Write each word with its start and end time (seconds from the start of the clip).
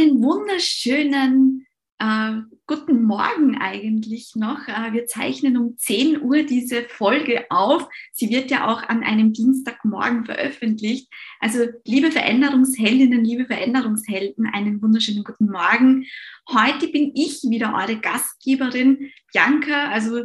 einen 0.00 0.22
wunderschönen 0.22 1.66
äh, 1.98 2.32
guten 2.66 3.02
Morgen 3.04 3.58
eigentlich 3.58 4.34
noch. 4.34 4.66
Äh, 4.66 4.92
wir 4.92 5.06
zeichnen 5.06 5.58
um 5.58 5.76
10 5.76 6.22
Uhr 6.22 6.42
diese 6.42 6.84
Folge 6.84 7.44
auf. 7.50 7.86
Sie 8.12 8.30
wird 8.30 8.50
ja 8.50 8.68
auch 8.68 8.82
an 8.82 9.02
einem 9.02 9.32
Dienstagmorgen 9.32 10.24
veröffentlicht. 10.24 11.08
Also 11.40 11.66
liebe 11.84 12.10
Veränderungsheldinnen, 12.10 13.24
liebe 13.24 13.44
Veränderungshelden, 13.44 14.46
einen 14.46 14.80
wunderschönen 14.80 15.24
guten 15.24 15.50
Morgen. 15.50 16.06
Heute 16.48 16.88
bin 16.88 17.12
ich 17.14 17.42
wieder 17.42 17.74
eure 17.74 18.00
Gastgeberin, 18.00 19.10
Bianca. 19.32 19.90
Also 19.90 20.24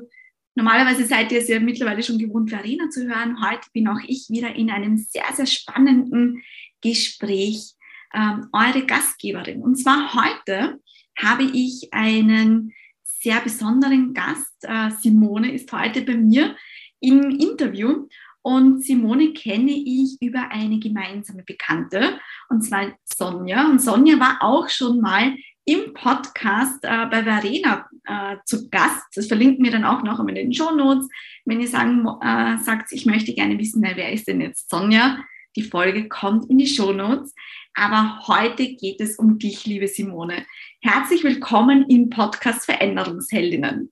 normalerweise 0.56 1.06
seid 1.06 1.34
ihr 1.34 1.40
es 1.40 1.50
ja 1.50 1.60
mittlerweile 1.60 2.04
schon 2.04 2.18
gewohnt, 2.18 2.50
Verena 2.50 2.90
zu 2.90 3.06
hören. 3.06 3.46
Heute 3.46 3.68
bin 3.74 3.90
auch 3.90 4.00
ich 4.08 4.28
wieder 4.30 4.56
in 4.56 4.70
einem 4.70 4.98
sehr, 4.98 5.26
sehr 5.34 5.48
spannenden 5.48 6.42
Gespräch 6.82 7.75
ähm, 8.16 8.48
eure 8.54 8.86
Gastgeberin. 8.86 9.62
Und 9.62 9.76
zwar 9.76 10.14
heute 10.14 10.80
habe 11.18 11.44
ich 11.44 11.90
einen 11.92 12.74
sehr 13.04 13.42
besonderen 13.42 14.14
Gast. 14.14 14.56
Äh, 14.62 14.92
Simone 15.02 15.52
ist 15.52 15.72
heute 15.72 16.02
bei 16.02 16.16
mir 16.16 16.56
im 17.00 17.30
Interview. 17.30 18.08
Und 18.42 18.84
Simone 18.84 19.34
kenne 19.34 19.72
ich 19.72 20.18
über 20.22 20.52
eine 20.52 20.78
gemeinsame 20.78 21.42
Bekannte, 21.42 22.20
und 22.48 22.62
zwar 22.62 22.96
Sonja. 23.04 23.68
Und 23.68 23.82
Sonja 23.82 24.20
war 24.20 24.38
auch 24.42 24.70
schon 24.70 25.02
mal 25.02 25.36
im 25.66 25.96
Podcast 25.96 26.84
äh, 26.84 27.08
bei 27.10 27.24
Verena 27.24 27.90
äh, 28.06 28.38
zu 28.46 28.70
Gast. 28.70 29.04
Das 29.16 29.26
verlinkt 29.26 29.60
mir 29.60 29.72
dann 29.72 29.84
auch 29.84 30.04
noch 30.04 30.20
in 30.28 30.36
den 30.36 30.54
Show 30.54 30.70
Notes. 30.76 31.10
Wenn 31.46 31.60
ihr 31.60 31.68
sagen, 31.68 32.08
äh, 32.22 32.60
sagt, 32.60 32.92
ich 32.92 33.08
möchte 33.08 33.34
gerne 33.34 33.58
wissen, 33.58 33.82
wer 33.82 34.12
ist 34.12 34.28
denn 34.28 34.42
jetzt 34.42 34.70
Sonja? 34.70 35.26
Die 35.56 35.64
Folge 35.64 36.10
kommt 36.10 36.50
in 36.50 36.58
die 36.58 36.68
Show 36.68 36.92
Notes. 36.92 37.34
Aber 37.74 38.20
heute 38.28 38.76
geht 38.76 39.00
es 39.00 39.18
um 39.18 39.40
dich, 39.40 39.66
liebe 39.66 39.88
Simone. 39.88 40.46
Herzlich 40.82 41.24
willkommen 41.24 41.86
im 41.90 42.10
Podcast 42.10 42.66
Veränderungsheldinnen. 42.66 43.92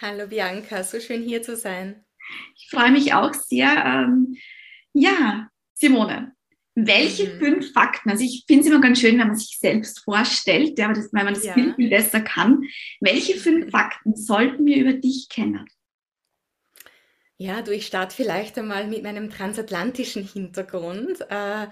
Hallo 0.00 0.28
Bianca, 0.28 0.84
so 0.84 1.00
schön 1.00 1.22
hier 1.22 1.42
zu 1.42 1.56
sein. 1.56 2.04
Ich 2.56 2.68
freue 2.70 2.92
mich 2.92 3.12
auch 3.12 3.34
sehr. 3.34 3.84
Ähm, 3.84 4.36
ja, 4.92 5.48
Simone, 5.74 6.32
welche 6.76 7.34
mhm. 7.34 7.38
fünf 7.38 7.72
Fakten, 7.72 8.10
also 8.10 8.24
ich 8.24 8.44
finde 8.46 8.62
es 8.62 8.70
immer 8.70 8.80
ganz 8.80 9.00
schön, 9.00 9.18
wenn 9.18 9.28
man 9.28 9.36
sich 9.36 9.58
selbst 9.58 10.00
vorstellt, 10.04 10.78
ja, 10.78 10.88
weil 10.88 11.24
man 11.24 11.34
das 11.34 11.44
ja. 11.44 11.54
viel, 11.54 11.74
viel 11.74 11.90
besser 11.90 12.20
kann. 12.20 12.62
Welche 13.00 13.36
fünf 13.36 13.70
Fakten 13.72 14.14
sollten 14.16 14.64
wir 14.66 14.76
über 14.76 14.92
dich 14.92 15.28
kennen? 15.28 15.66
Ja, 17.44 17.60
du, 17.60 17.72
ich 17.74 17.86
starte 17.86 18.16
vielleicht 18.16 18.56
einmal 18.58 18.86
mit 18.86 19.02
meinem 19.02 19.28
transatlantischen 19.28 20.26
Hintergrund. 20.26 21.20
Äh, 21.28 21.66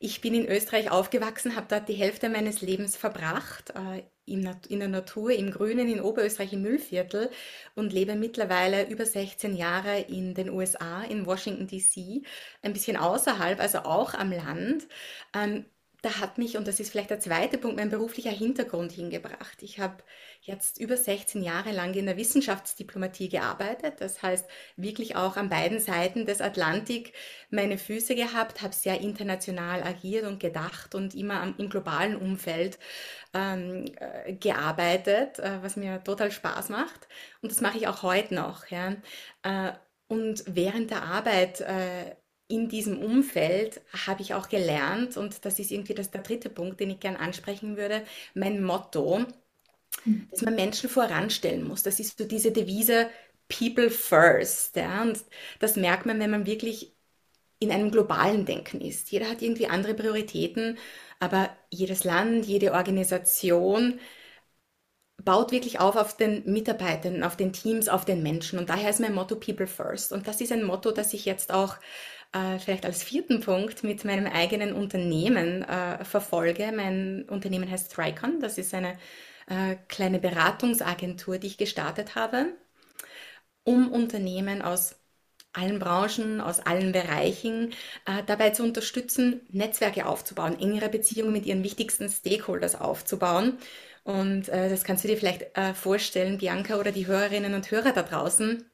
ich 0.00 0.20
bin 0.20 0.34
in 0.34 0.48
Österreich 0.48 0.90
aufgewachsen, 0.90 1.54
habe 1.54 1.68
dort 1.70 1.88
die 1.88 1.92
Hälfte 1.94 2.28
meines 2.28 2.60
Lebens 2.60 2.96
verbracht, 2.96 3.70
äh, 3.70 4.02
in, 4.24 4.42
der 4.80 4.88
Natur, 4.88 5.30
im 5.30 5.52
Grünen, 5.52 5.88
in 5.88 6.00
Oberösterreich 6.00 6.52
im 6.54 6.62
Müllviertel 6.62 7.30
und 7.76 7.92
lebe 7.92 8.16
mittlerweile 8.16 8.88
über 8.88 9.06
16 9.06 9.54
Jahre 9.54 10.00
in 10.00 10.34
den 10.34 10.50
USA, 10.50 11.04
in 11.04 11.24
Washington, 11.24 11.68
DC, 11.68 12.26
ein 12.62 12.72
bisschen 12.72 12.96
außerhalb, 12.96 13.60
also 13.60 13.78
auch 13.80 14.14
am 14.14 14.32
Land. 14.32 14.88
Ähm, 15.34 15.66
da 16.02 16.18
hat 16.18 16.36
mich, 16.36 16.56
und 16.56 16.66
das 16.66 16.80
ist 16.80 16.90
vielleicht 16.90 17.10
der 17.10 17.20
zweite 17.20 17.58
Punkt, 17.58 17.76
mein 17.76 17.88
beruflicher 17.88 18.30
Hintergrund 18.30 18.90
hingebracht. 18.90 19.62
Ich 19.62 19.78
habe 19.78 20.02
jetzt 20.40 20.78
über 20.80 20.96
16 20.96 21.44
Jahre 21.44 21.70
lang 21.70 21.94
in 21.94 22.06
der 22.06 22.16
Wissenschaftsdiplomatie 22.16 23.28
gearbeitet. 23.28 24.00
Das 24.00 24.20
heißt, 24.20 24.44
wirklich 24.76 25.14
auch 25.14 25.36
an 25.36 25.48
beiden 25.48 25.78
Seiten 25.78 26.26
des 26.26 26.40
Atlantik 26.40 27.12
meine 27.50 27.78
Füße 27.78 28.16
gehabt, 28.16 28.62
habe 28.62 28.74
sehr 28.74 29.00
international 29.00 29.84
agiert 29.84 30.26
und 30.26 30.40
gedacht 30.40 30.96
und 30.96 31.14
immer 31.14 31.40
am, 31.40 31.54
im 31.58 31.70
globalen 31.70 32.16
Umfeld 32.16 32.80
ähm, 33.32 33.84
äh, 34.00 34.32
gearbeitet, 34.34 35.38
äh, 35.38 35.62
was 35.62 35.76
mir 35.76 36.02
total 36.02 36.32
Spaß 36.32 36.68
macht. 36.70 37.06
Und 37.42 37.52
das 37.52 37.60
mache 37.60 37.78
ich 37.78 37.86
auch 37.86 38.02
heute 38.02 38.34
noch. 38.34 38.66
Ja. 38.66 38.96
Äh, 39.44 39.72
und 40.08 40.44
während 40.46 40.90
der 40.90 41.04
Arbeit 41.04 41.60
äh, 41.60 42.16
in 42.52 42.68
diesem 42.68 42.98
Umfeld 42.98 43.80
habe 44.06 44.20
ich 44.22 44.34
auch 44.34 44.48
gelernt, 44.48 45.16
und 45.16 45.44
das 45.44 45.58
ist 45.58 45.70
irgendwie 45.70 45.94
das, 45.94 46.10
der 46.10 46.20
dritte 46.20 46.50
Punkt, 46.50 46.80
den 46.80 46.90
ich 46.90 47.00
gerne 47.00 47.18
ansprechen 47.18 47.78
würde, 47.78 48.02
mein 48.34 48.62
Motto, 48.62 49.24
hm. 50.04 50.28
dass 50.30 50.42
man 50.42 50.54
Menschen 50.54 50.90
voranstellen 50.90 51.66
muss. 51.66 51.82
Das 51.82 51.98
ist 51.98 52.18
so 52.18 52.24
diese 52.24 52.52
Devise 52.52 53.08
People 53.48 53.90
First. 53.90 54.76
Ja? 54.76 55.02
Und 55.02 55.18
das 55.60 55.76
merkt 55.76 56.04
man, 56.04 56.20
wenn 56.20 56.30
man 56.30 56.46
wirklich 56.46 56.94
in 57.58 57.70
einem 57.70 57.90
globalen 57.90 58.44
Denken 58.44 58.80
ist. 58.80 59.10
Jeder 59.12 59.28
hat 59.30 59.40
irgendwie 59.40 59.68
andere 59.68 59.94
Prioritäten, 59.94 60.78
aber 61.20 61.50
jedes 61.70 62.04
Land, 62.04 62.44
jede 62.46 62.72
Organisation 62.72 64.00
baut 65.24 65.52
wirklich 65.52 65.80
auf 65.80 65.96
auf 65.96 66.16
den 66.16 66.50
Mitarbeitern, 66.52 67.22
auf 67.22 67.36
den 67.36 67.52
Teams, 67.52 67.88
auf 67.88 68.04
den 68.04 68.22
Menschen. 68.22 68.58
Und 68.58 68.68
daher 68.68 68.90
ist 68.90 69.00
mein 69.00 69.14
Motto 69.14 69.36
People 69.36 69.66
First. 69.66 70.12
Und 70.12 70.26
das 70.26 70.40
ist 70.40 70.52
ein 70.52 70.64
Motto, 70.64 70.90
das 70.90 71.14
ich 71.14 71.24
jetzt 71.24 71.52
auch 71.52 71.76
äh, 72.32 72.58
vielleicht 72.58 72.84
als 72.86 73.02
vierten 73.02 73.40
Punkt 73.40 73.84
mit 73.84 74.04
meinem 74.04 74.26
eigenen 74.26 74.72
Unternehmen 74.72 75.62
äh, 75.62 76.04
verfolge. 76.04 76.72
Mein 76.72 77.24
Unternehmen 77.28 77.70
heißt 77.70 77.92
Tricon. 77.92 78.40
Das 78.40 78.58
ist 78.58 78.74
eine 78.74 78.98
äh, 79.48 79.76
kleine 79.88 80.18
Beratungsagentur, 80.18 81.38
die 81.38 81.48
ich 81.48 81.58
gestartet 81.58 82.14
habe, 82.14 82.54
um 83.64 83.90
Unternehmen 83.92 84.62
aus 84.62 84.96
allen 85.52 85.78
Branchen, 85.78 86.40
aus 86.40 86.60
allen 86.60 86.92
Bereichen 86.92 87.72
äh, 88.06 88.22
dabei 88.26 88.50
zu 88.50 88.62
unterstützen, 88.62 89.42
Netzwerke 89.50 90.06
aufzubauen, 90.06 90.58
engere 90.58 90.88
Beziehungen 90.88 91.32
mit 91.32 91.46
ihren 91.46 91.62
wichtigsten 91.62 92.08
Stakeholders 92.08 92.80
aufzubauen. 92.80 93.58
Und 94.04 94.48
äh, 94.48 94.68
das 94.70 94.84
kannst 94.84 95.04
du 95.04 95.08
dir 95.08 95.16
vielleicht 95.16 95.56
äh, 95.56 95.74
vorstellen, 95.74 96.38
Bianca 96.38 96.76
oder 96.78 96.90
die 96.92 97.06
Hörerinnen 97.06 97.54
und 97.54 97.70
Hörer 97.70 97.92
da 97.92 98.02
draußen 98.02 98.64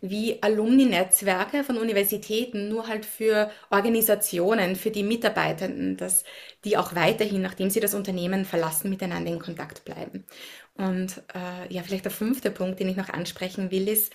wie 0.00 0.42
Alumni-Netzwerke 0.42 1.64
von 1.64 1.78
Universitäten, 1.78 2.68
nur 2.68 2.88
halt 2.88 3.04
für 3.06 3.50
Organisationen, 3.70 4.76
für 4.76 4.90
die 4.90 5.02
Mitarbeitenden, 5.02 5.96
dass 5.96 6.24
die 6.64 6.76
auch 6.76 6.94
weiterhin, 6.94 7.42
nachdem 7.42 7.70
sie 7.70 7.80
das 7.80 7.94
Unternehmen 7.94 8.44
verlassen, 8.44 8.90
miteinander 8.90 9.30
in 9.30 9.38
Kontakt 9.38 9.84
bleiben. 9.84 10.24
Und 10.74 11.22
äh, 11.34 11.72
ja, 11.72 11.82
vielleicht 11.82 12.04
der 12.04 12.12
fünfte 12.12 12.50
Punkt, 12.50 12.80
den 12.80 12.88
ich 12.88 12.96
noch 12.96 13.08
ansprechen 13.08 13.70
will, 13.70 13.88
ist, 13.88 14.12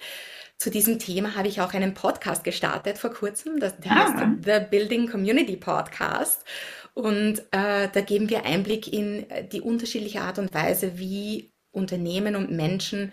zu 0.57 0.69
diesem 0.69 0.99
Thema 0.99 1.35
habe 1.35 1.47
ich 1.47 1.59
auch 1.59 1.73
einen 1.73 1.95
Podcast 1.95 2.43
gestartet 2.43 2.99
vor 2.99 3.11
kurzem, 3.11 3.59
das, 3.59 3.79
der 3.79 3.91
ah. 3.93 4.13
heißt 4.13 4.45
The 4.45 4.59
Building 4.69 5.09
Community 5.09 5.57
Podcast. 5.57 6.45
Und 6.93 7.39
äh, 7.51 7.87
da 7.91 8.01
geben 8.05 8.29
wir 8.29 8.45
Einblick 8.45 8.91
in 8.91 9.25
die 9.51 9.61
unterschiedliche 9.61 10.21
Art 10.21 10.37
und 10.37 10.53
Weise, 10.53 10.99
wie 10.99 11.51
Unternehmen 11.71 12.35
und 12.35 12.51
Menschen 12.51 13.11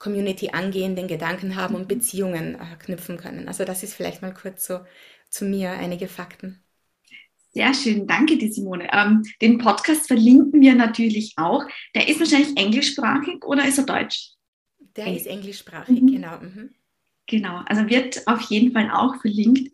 Community 0.00 0.48
angehen, 0.48 0.96
den 0.96 1.06
Gedanken 1.06 1.54
haben 1.54 1.76
und 1.76 1.82
mhm. 1.82 1.88
Beziehungen 1.88 2.54
äh, 2.56 2.76
knüpfen 2.80 3.18
können. 3.18 3.46
Also 3.46 3.64
das 3.64 3.84
ist 3.84 3.94
vielleicht 3.94 4.22
mal 4.22 4.34
kurz 4.34 4.66
so 4.66 4.80
zu 5.28 5.44
mir 5.44 5.70
einige 5.70 6.08
Fakten. 6.08 6.64
Sehr 7.52 7.74
schön, 7.74 8.06
danke 8.06 8.38
dir, 8.38 8.50
Simone. 8.50 8.88
Ähm, 8.92 9.22
den 9.40 9.58
Podcast 9.58 10.06
verlinken 10.06 10.60
wir 10.60 10.74
natürlich 10.74 11.34
auch. 11.36 11.64
Der 11.94 12.08
ist 12.08 12.18
wahrscheinlich 12.18 12.56
englischsprachig 12.56 13.44
oder 13.44 13.66
ist 13.66 13.78
er 13.78 13.84
deutsch? 13.84 14.30
Der 14.96 15.06
okay. 15.06 15.16
ist 15.16 15.26
englischsprachig, 15.26 16.00
mhm. 16.00 16.06
genau. 16.06 16.38
Mhm. 16.40 16.70
Genau, 17.26 17.62
also 17.66 17.88
wird 17.88 18.26
auf 18.26 18.40
jeden 18.42 18.72
Fall 18.72 18.90
auch 18.90 19.20
verlinkt. 19.20 19.70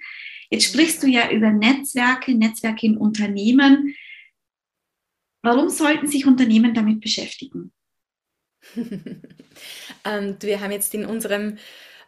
Jetzt 0.50 0.64
sprichst 0.64 1.02
du 1.02 1.06
ja 1.06 1.30
über 1.30 1.50
Netzwerke, 1.50 2.34
Netzwerke 2.34 2.86
in 2.86 2.96
Unternehmen. 2.96 3.94
Warum 5.42 5.68
sollten 5.68 6.06
sich 6.06 6.26
Unternehmen 6.26 6.74
damit 6.74 7.00
beschäftigen? 7.00 7.72
ähm, 10.04 10.36
wir 10.40 10.60
haben 10.60 10.72
jetzt 10.72 10.94
in 10.94 11.06
unserem, 11.06 11.58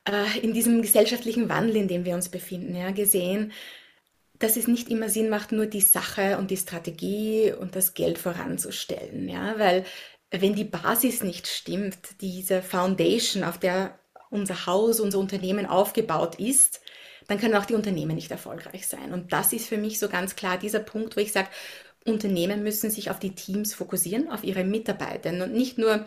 äh, 0.04 0.38
in 0.40 0.52
diesem 0.52 0.82
gesellschaftlichen 0.82 1.48
Wandel, 1.48 1.76
in 1.76 1.88
dem 1.88 2.04
wir 2.04 2.14
uns 2.14 2.28
befinden, 2.28 2.74
ja, 2.74 2.90
gesehen, 2.90 3.52
dass 4.38 4.56
es 4.56 4.68
nicht 4.68 4.88
immer 4.88 5.08
Sinn 5.08 5.28
macht, 5.28 5.52
nur 5.52 5.66
die 5.66 5.80
Sache 5.80 6.38
und 6.38 6.50
die 6.50 6.56
Strategie 6.56 7.52
und 7.52 7.74
das 7.74 7.94
Geld 7.94 8.18
voranzustellen, 8.18 9.28
ja, 9.28 9.58
weil 9.58 9.84
wenn 10.30 10.54
die 10.54 10.64
Basis 10.64 11.22
nicht 11.22 11.46
stimmt, 11.46 11.96
diese 12.20 12.62
Foundation, 12.62 13.44
auf 13.44 13.58
der 13.58 13.98
unser 14.30 14.66
Haus, 14.66 15.00
unser 15.00 15.18
Unternehmen 15.18 15.66
aufgebaut 15.66 16.38
ist, 16.38 16.80
dann 17.28 17.38
können 17.38 17.54
auch 17.54 17.66
die 17.66 17.74
Unternehmen 17.74 18.14
nicht 18.14 18.30
erfolgreich 18.30 18.86
sein. 18.86 19.12
Und 19.12 19.32
das 19.32 19.52
ist 19.52 19.68
für 19.68 19.78
mich 19.78 19.98
so 19.98 20.08
ganz 20.08 20.36
klar 20.36 20.58
dieser 20.58 20.80
Punkt, 20.80 21.16
wo 21.16 21.20
ich 21.20 21.32
sage, 21.32 21.48
Unternehmen 22.04 22.62
müssen 22.62 22.90
sich 22.90 23.10
auf 23.10 23.18
die 23.18 23.34
Teams 23.34 23.74
fokussieren, 23.74 24.28
auf 24.28 24.44
ihre 24.44 24.64
Mitarbeiter 24.64 25.30
und 25.30 25.52
nicht 25.52 25.78
nur 25.78 26.06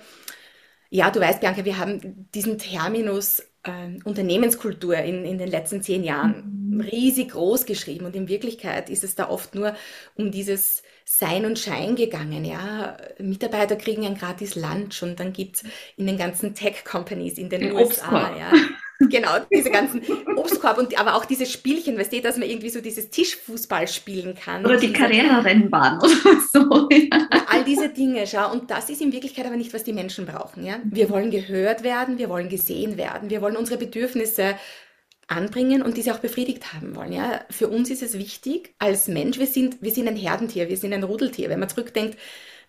ja, 0.94 1.10
du 1.10 1.22
weißt, 1.22 1.40
Bianca, 1.40 1.64
wir 1.64 1.78
haben 1.78 2.30
diesen 2.36 2.58
Terminus 2.58 3.40
äh, 3.64 3.98
Unternehmenskultur 4.04 4.98
in, 4.98 5.24
in 5.24 5.38
den 5.38 5.48
letzten 5.48 5.82
zehn 5.82 6.04
Jahren 6.04 6.74
mhm. 6.74 6.82
riesig 6.82 7.30
groß 7.30 7.66
geschrieben 7.66 8.06
und 8.06 8.16
in 8.16 8.28
Wirklichkeit 8.28 8.90
ist 8.90 9.06
es 9.06 9.16
da 9.16 9.30
oft 9.30 9.56
nur 9.56 9.74
um 10.16 10.32
dieses 10.32 10.84
Sein 11.06 11.46
und 11.46 11.58
Schein 11.58 11.96
gegangen. 11.96 12.44
Ja, 12.44 12.98
Mitarbeiter 13.20 13.78
kriegen 13.78 14.06
ein 14.06 14.18
gratis 14.18 14.56
Lunch 14.56 15.02
und 15.02 15.22
dann 15.22 15.32
gibt 15.32 15.58
es 15.58 15.64
in 15.96 16.08
den 16.08 16.18
ganzen 16.18 16.56
Tech-Companies 16.56 17.38
in 17.38 17.50
den, 17.50 17.62
den 17.62 17.72
USA, 17.72 18.38
ja, 18.38 18.52
genau, 19.12 19.30
diese 19.54 19.70
ganzen 19.70 20.02
Obstkorb 20.36 20.78
und 20.78 21.00
aber 21.00 21.16
auch 21.16 21.26
diese 21.26 21.46
Spielchen, 21.46 21.98
weißt 21.98 22.14
du, 22.14 22.22
dass 22.22 22.38
man 22.38 22.50
irgendwie 22.50 22.70
so 22.70 22.82
dieses 22.82 23.10
Tischfußball 23.10 23.88
spielen 23.88 24.36
kann. 24.36 24.66
Oder 24.66 24.78
die 24.78 24.94
Karriererennbahn 24.94 26.00
oder 26.00 26.10
so. 26.52 26.90
Ja. 26.90 27.28
All 27.48 28.28
schau, 28.28 28.52
und 28.52 28.72
das 28.72 28.90
ist 28.90 29.02
in 29.02 29.12
Wirklichkeit 29.12 29.46
aber 29.46 29.56
nicht, 29.56 29.74
was 29.74 29.84
die 29.84 29.94
Menschen 29.94 30.26
brauchen. 30.26 30.66
Ja? 30.66 30.80
Wir 30.84 31.10
wollen 31.10 31.32
gehört 31.32 31.84
werden, 31.84 32.18
wir 32.18 32.30
wollen 32.30 32.50
gesehen 32.50 32.98
werden, 32.98 33.30
wir 33.30 33.42
wollen 33.42 33.58
unsere 33.58 33.78
Bedürfnisse 33.78 34.56
anbringen 35.28 35.82
und 35.82 35.98
diese 35.98 36.14
auch 36.14 36.20
befriedigt 36.20 36.74
haben 36.74 36.96
wollen. 36.96 37.14
Ja? 37.14 37.42
Für 37.50 37.68
uns 37.68 37.90
ist 37.90 38.04
es 38.04 38.18
wichtig, 38.18 38.74
als 38.80 39.08
Mensch, 39.08 39.40
wir 39.40 39.48
sind, 39.48 39.82
wir 39.82 39.92
sind 39.92 40.08
ein 40.08 40.16
Herdentier, 40.16 40.70
wir 40.70 40.78
sind 40.78 40.94
ein 40.94 41.04
Rudeltier. 41.04 41.50
Wenn 41.50 41.60
man 41.60 41.70
zurückdenkt 41.70 42.18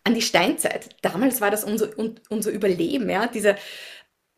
an 0.04 0.14
die 0.14 0.22
Steinzeit, 0.22 0.88
damals 1.02 1.40
war 1.40 1.50
das 1.50 1.64
unser, 1.64 1.90
unser 2.28 2.50
Überleben, 2.50 3.08
ja? 3.08 3.26
dieser, 3.26 3.56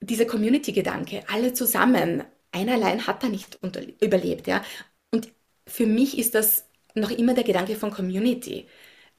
dieser 0.07 0.27
Community-Gedanke, 0.27 1.23
alle 1.29 1.53
zusammen, 1.53 2.25
einer 2.53 2.75
allein 2.75 3.07
hat 3.07 3.23
da 3.23 3.29
nicht 3.29 3.59
überlebt. 4.01 4.47
Ja? 4.47 4.63
Und 5.11 5.29
für 5.67 5.87
mich 5.87 6.19
ist 6.19 6.35
das 6.35 6.65
noch 6.95 7.11
immer 7.11 7.35
der 7.35 7.45
Gedanke 7.45 7.77
von 7.77 7.91
Community. 7.91 8.67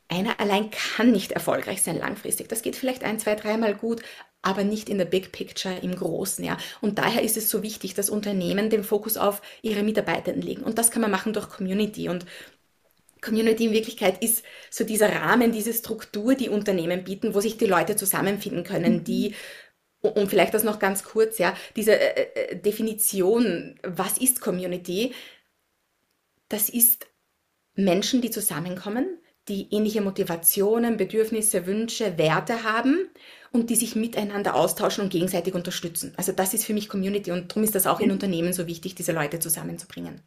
Einer 0.08 0.40
allein 0.40 0.70
kann 0.72 1.12
nicht 1.12 1.32
erfolgreich 1.32 1.82
sein 1.82 1.98
langfristig. 1.98 2.48
Das 2.48 2.62
geht 2.62 2.76
vielleicht 2.76 3.04
ein, 3.04 3.20
zwei, 3.20 3.36
dreimal 3.36 3.74
gut, 3.74 4.04
aber 4.42 4.64
nicht 4.64 4.88
in 4.90 5.00
der 5.00 5.06
Big 5.06 5.32
Picture 5.32 5.76
im 5.82 5.96
Großen, 5.96 6.46
ja. 6.46 6.58
Und 6.80 7.00
daher 7.00 7.24
ist 7.24 7.36
es 7.36 7.50
so 7.50 7.64
wichtig, 7.64 7.96
dass 7.96 8.12
Unternehmen 8.12 8.70
den 8.70 8.84
Fokus 8.84 9.18
auf 9.18 9.42
ihre 9.64 9.82
Mitarbeitenden 9.82 10.44
legen. 10.44 10.64
Und 10.64 10.78
das 10.78 10.92
kann 10.92 11.02
man 11.02 11.10
machen 11.10 11.34
durch 11.34 11.50
Community. 11.50 12.08
Und 12.10 12.28
Community 13.22 13.66
in 13.66 13.72
Wirklichkeit 13.74 14.24
ist 14.24 14.44
so 14.70 14.84
dieser 14.84 15.12
Rahmen, 15.12 15.52
diese 15.52 15.74
Struktur, 15.74 16.36
die 16.36 16.50
Unternehmen 16.50 17.04
bieten, 17.04 17.34
wo 17.34 17.42
sich 17.42 17.58
die 17.58 17.66
Leute 17.66 17.96
zusammenfinden 17.96 18.64
können, 18.64 18.98
mhm. 18.98 19.04
die 19.04 19.36
und 20.08 20.30
vielleicht 20.30 20.54
das 20.54 20.64
noch 20.64 20.80
ganz 20.80 21.04
kurz, 21.04 21.38
ja, 21.38 21.56
diese 21.76 22.00
äh, 22.00 22.52
äh, 22.52 22.56
Definition, 22.58 23.80
was 23.84 24.18
ist 24.18 24.42
Community? 24.42 25.14
Das 26.50 26.70
ist 26.70 27.08
Menschen, 27.76 28.22
die 28.22 28.32
zusammenkommen, 28.32 29.20
die 29.48 29.68
ähnliche 29.72 30.02
Motivationen, 30.02 30.98
Bedürfnisse, 30.98 31.66
Wünsche, 31.68 32.18
Werte 32.18 32.64
haben 32.64 33.10
und 33.52 33.70
die 33.70 33.76
sich 33.76 33.96
miteinander 33.96 34.56
austauschen 34.56 35.04
und 35.04 35.12
gegenseitig 35.12 35.54
unterstützen. 35.54 36.14
Also 36.18 36.32
das 36.32 36.54
ist 36.54 36.66
für 36.66 36.74
mich 36.74 36.90
Community 36.90 37.32
und 37.32 37.52
darum 37.52 37.64
ist 37.64 37.76
das 37.76 37.88
auch 37.88 38.00
in 38.00 38.12
Unternehmen 38.12 38.54
so 38.54 38.68
wichtig, 38.68 38.96
diese 38.96 39.12
Leute 39.12 39.40
zusammenzubringen. 39.40 40.22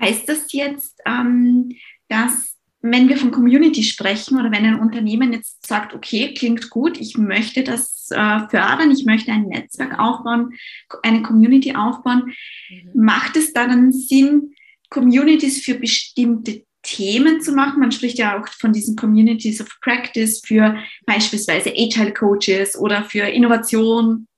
Heißt 0.00 0.28
das 0.28 0.52
jetzt, 0.52 1.00
ähm, 1.06 1.70
dass 2.08 2.55
wenn 2.90 3.08
wir 3.08 3.16
von 3.16 3.30
Community 3.30 3.82
sprechen 3.82 4.38
oder 4.38 4.50
wenn 4.50 4.64
ein 4.64 4.80
Unternehmen 4.80 5.32
jetzt 5.32 5.66
sagt, 5.66 5.94
okay, 5.94 6.34
klingt 6.34 6.70
gut, 6.70 6.98
ich 7.00 7.16
möchte 7.16 7.64
das 7.64 8.08
äh, 8.10 8.40
fördern, 8.48 8.90
ich 8.90 9.04
möchte 9.04 9.32
ein 9.32 9.46
Netzwerk 9.46 9.98
aufbauen, 9.98 10.54
eine 11.02 11.22
Community 11.22 11.74
aufbauen, 11.74 12.34
mhm. 12.68 12.90
macht 12.94 13.36
es 13.36 13.52
dann 13.52 13.92
Sinn, 13.92 14.54
Communities 14.90 15.64
für 15.64 15.74
bestimmte 15.74 16.64
Themen 16.82 17.40
zu 17.40 17.52
machen. 17.52 17.80
Man 17.80 17.90
spricht 17.90 18.18
ja 18.18 18.40
auch 18.40 18.48
von 18.48 18.72
diesen 18.72 18.94
Communities 18.94 19.60
of 19.60 19.68
Practice 19.80 20.40
für 20.44 20.76
beispielsweise 21.04 21.70
Agile 21.70 22.12
Coaches 22.12 22.78
oder 22.78 23.04
für 23.04 23.22
Innovation. 23.22 24.28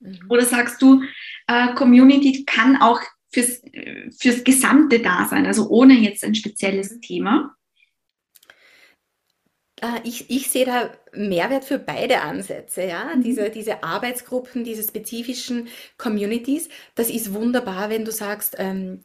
Mhm. 0.00 0.20
Oder 0.30 0.44
sagst 0.44 0.80
du, 0.80 1.02
äh, 1.46 1.74
Community 1.74 2.44
kann 2.46 2.76
auch 2.76 3.00
fürs, 3.30 3.60
fürs 4.18 4.42
gesamte 4.42 5.00
da 5.00 5.26
sein, 5.28 5.44
also 5.44 5.68
ohne 5.68 5.94
jetzt 5.94 6.24
ein 6.24 6.34
spezielles 6.34 6.92
mhm. 6.92 7.00
Thema? 7.02 7.54
Äh, 9.82 10.00
ich, 10.04 10.30
ich 10.30 10.50
sehe 10.50 10.64
da 10.64 10.90
Mehrwert 11.12 11.64
für 11.64 11.78
beide 11.78 12.20
Ansätze, 12.20 12.84
ja. 12.84 13.14
Mhm. 13.14 13.22
Diese, 13.22 13.50
diese 13.50 13.82
Arbeitsgruppen, 13.82 14.64
diese 14.64 14.82
spezifischen 14.82 15.68
Communities, 15.96 16.68
das 16.94 17.10
ist 17.10 17.32
wunderbar, 17.34 17.90
wenn 17.90 18.04
du 18.04 18.12
sagst, 18.12 18.56
ähm, 18.58 19.04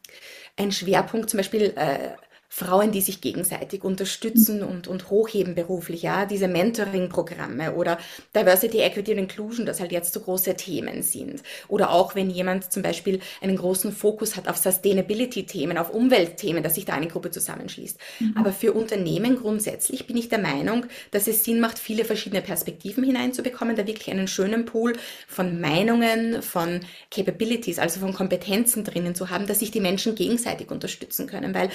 ein 0.58 0.72
Schwerpunkt 0.72 1.30
zum 1.30 1.38
Beispiel 1.38 1.74
äh, 1.76 2.16
Frauen, 2.56 2.92
die 2.92 3.02
sich 3.02 3.20
gegenseitig 3.20 3.84
unterstützen 3.84 4.62
und, 4.62 4.88
und 4.88 5.10
hochheben 5.10 5.56
beruflich, 5.56 6.04
ja, 6.04 6.28
diese 6.28 6.48
Mentoring-Programme 6.48 7.74
oder 7.74 7.98
Diversity, 8.36 8.78
Equity 8.78 9.14
und 9.14 9.18
Inclusion, 9.18 9.66
das 9.66 9.80
halt 9.80 9.92
jetzt 9.92 10.14
so 10.14 10.20
große 10.20 10.54
Themen 10.54 11.02
sind. 11.02 11.42
Oder 11.68 11.90
auch 11.90 12.14
wenn 12.14 12.30
jemand 12.30 12.72
zum 12.72 12.84
Beispiel 12.84 13.22
einen 13.42 13.56
großen 13.56 13.92
Fokus 13.92 14.36
hat 14.36 14.48
auf 14.48 14.58
Sustainability-Themen, 14.58 15.80
auf 15.80 15.90
Umweltthemen, 15.90 16.62
dass 16.62 16.76
sich 16.76 16.86
da 16.86 16.94
eine 16.94 17.08
Gruppe 17.08 17.32
zusammenschließt. 17.32 17.98
Mhm. 18.20 18.36
Aber 18.38 18.54
für 18.54 18.74
Unternehmen 18.74 19.36
grundsätzlich 19.36 20.06
bin 20.06 20.16
ich 20.16 20.30
der 20.30 20.38
Meinung, 20.38 20.86
dass 21.10 21.28
es 21.28 21.44
Sinn 21.44 21.60
macht, 21.60 21.80
viele 21.80 22.06
verschiedene 22.06 22.44
Perspektiven 22.44 23.04
hineinzubekommen, 23.04 23.76
da 23.76 23.88
wirklich 23.88 24.12
einen 24.12 24.28
schönen 24.28 24.66
Pool 24.66 24.94
von 25.28 25.60
Meinungen, 25.60 26.44
von 26.44 26.82
Capabilities, 27.10 27.80
also 27.80 28.00
von 28.00 28.14
Kompetenzen 28.14 28.84
drinnen 28.84 29.16
zu 29.16 29.32
haben, 29.32 29.48
dass 29.48 29.58
sich 29.58 29.72
die 29.72 29.82
Menschen 29.82 30.14
gegenseitig 30.14 30.70
unterstützen 30.70 31.26
können, 31.26 31.56
weil 31.56 31.72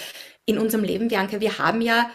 in 0.48 0.56
unserem 0.68 0.84
Leben, 0.84 1.08
Bianca, 1.08 1.40
wir 1.40 1.58
haben 1.58 1.80
ja 1.80 2.10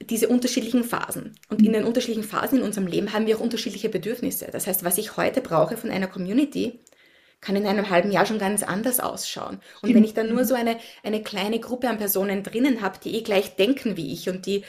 diese 0.00 0.28
unterschiedlichen 0.28 0.84
Phasen. 0.84 1.34
Und 1.48 1.60
in 1.60 1.72
den 1.72 1.84
unterschiedlichen 1.84 2.28
Phasen 2.28 2.58
in 2.58 2.64
unserem 2.64 2.86
Leben 2.86 3.12
haben 3.12 3.26
wir 3.26 3.36
auch 3.36 3.40
unterschiedliche 3.40 3.88
Bedürfnisse. 3.88 4.48
Das 4.52 4.66
heißt, 4.66 4.84
was 4.84 4.98
ich 4.98 5.16
heute 5.16 5.40
brauche 5.40 5.76
von 5.76 5.90
einer 5.90 6.06
Community, 6.06 6.80
kann 7.40 7.56
in 7.56 7.66
einem 7.66 7.90
halben 7.90 8.10
Jahr 8.10 8.26
schon 8.26 8.38
ganz 8.38 8.62
anders 8.62 9.00
ausschauen. 9.00 9.60
Und 9.82 9.94
wenn 9.94 10.04
ich 10.04 10.14
dann 10.14 10.30
nur 10.30 10.44
so 10.44 10.54
eine, 10.54 10.78
eine 11.02 11.22
kleine 11.22 11.60
Gruppe 11.60 11.88
an 11.88 11.98
Personen 11.98 12.42
drinnen 12.42 12.80
habe, 12.80 12.98
die 13.02 13.16
eh 13.16 13.22
gleich 13.22 13.56
denken 13.56 13.96
wie 13.96 14.12
ich 14.12 14.28
und 14.28 14.46
die 14.46 14.64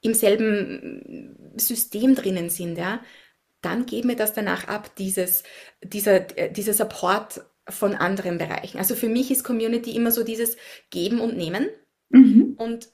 im 0.00 0.14
selben 0.14 1.52
System 1.56 2.14
drinnen 2.14 2.50
sind, 2.50 2.78
ja, 2.78 3.02
dann 3.60 3.84
geht 3.84 4.04
mir 4.04 4.16
das 4.16 4.32
danach 4.32 4.68
ab, 4.68 4.94
dieses, 4.96 5.42
dieser, 5.82 6.20
dieser 6.20 6.72
Support 6.72 7.42
von 7.68 7.94
anderen 7.94 8.38
Bereichen. 8.38 8.78
Also 8.78 8.94
für 8.94 9.08
mich 9.08 9.30
ist 9.30 9.44
Community 9.44 9.94
immer 9.94 10.12
so 10.12 10.24
dieses 10.24 10.56
Geben 10.90 11.20
und 11.20 11.36
Nehmen. 11.36 11.68
Mhm. 12.10 12.54
Und 12.56 12.88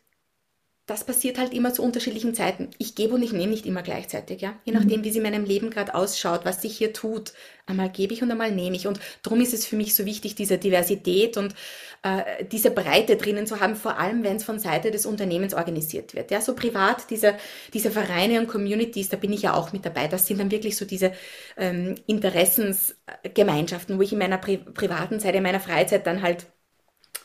das 0.86 1.04
passiert 1.04 1.38
halt 1.38 1.54
immer 1.54 1.72
zu 1.72 1.82
unterschiedlichen 1.82 2.34
Zeiten. 2.34 2.68
Ich 2.76 2.94
gebe 2.94 3.14
und 3.14 3.22
ich 3.22 3.32
nehme 3.32 3.52
nicht 3.52 3.64
immer 3.64 3.82
gleichzeitig, 3.82 4.42
ja. 4.42 4.60
Je 4.64 4.72
nachdem, 4.74 5.00
mhm. 5.00 5.04
wie 5.04 5.10
sie 5.10 5.16
in 5.16 5.22
meinem 5.22 5.46
Leben 5.46 5.70
gerade 5.70 5.94
ausschaut, 5.94 6.44
was 6.44 6.60
sich 6.60 6.76
hier 6.76 6.92
tut. 6.92 7.32
Einmal 7.64 7.88
gebe 7.88 8.12
ich 8.12 8.22
und 8.22 8.30
einmal 8.30 8.50
nehme 8.50 8.76
ich. 8.76 8.86
Und 8.86 9.00
darum 9.22 9.40
ist 9.40 9.54
es 9.54 9.64
für 9.64 9.76
mich 9.76 9.94
so 9.94 10.04
wichtig, 10.04 10.34
diese 10.34 10.58
Diversität 10.58 11.38
und 11.38 11.54
äh, 12.02 12.44
diese 12.44 12.70
Breite 12.70 13.16
drinnen 13.16 13.46
zu 13.46 13.60
haben, 13.60 13.76
vor 13.76 13.98
allem 13.98 14.22
wenn 14.24 14.36
es 14.36 14.44
von 14.44 14.58
Seite 14.58 14.90
des 14.90 15.06
Unternehmens 15.06 15.54
organisiert 15.54 16.14
wird. 16.14 16.30
Ja, 16.30 16.42
so 16.42 16.54
privat, 16.54 17.08
diese, 17.10 17.34
diese 17.72 17.90
Vereine 17.90 18.38
und 18.40 18.48
Communities, 18.48 19.08
da 19.08 19.16
bin 19.16 19.32
ich 19.32 19.40
ja 19.40 19.54
auch 19.54 19.72
mit 19.72 19.86
dabei. 19.86 20.06
Das 20.08 20.26
sind 20.26 20.38
dann 20.38 20.50
wirklich 20.50 20.76
so 20.76 20.84
diese 20.84 21.12
ähm, 21.56 21.94
Interessensgemeinschaften, 22.06 23.96
wo 23.96 24.02
ich 24.02 24.12
in 24.12 24.18
meiner 24.18 24.36
Pri 24.36 24.58
privaten 24.58 25.18
Zeit, 25.18 25.34
in 25.34 25.42
meiner 25.42 25.60
Freizeit 25.60 26.06
dann 26.06 26.20
halt 26.20 26.46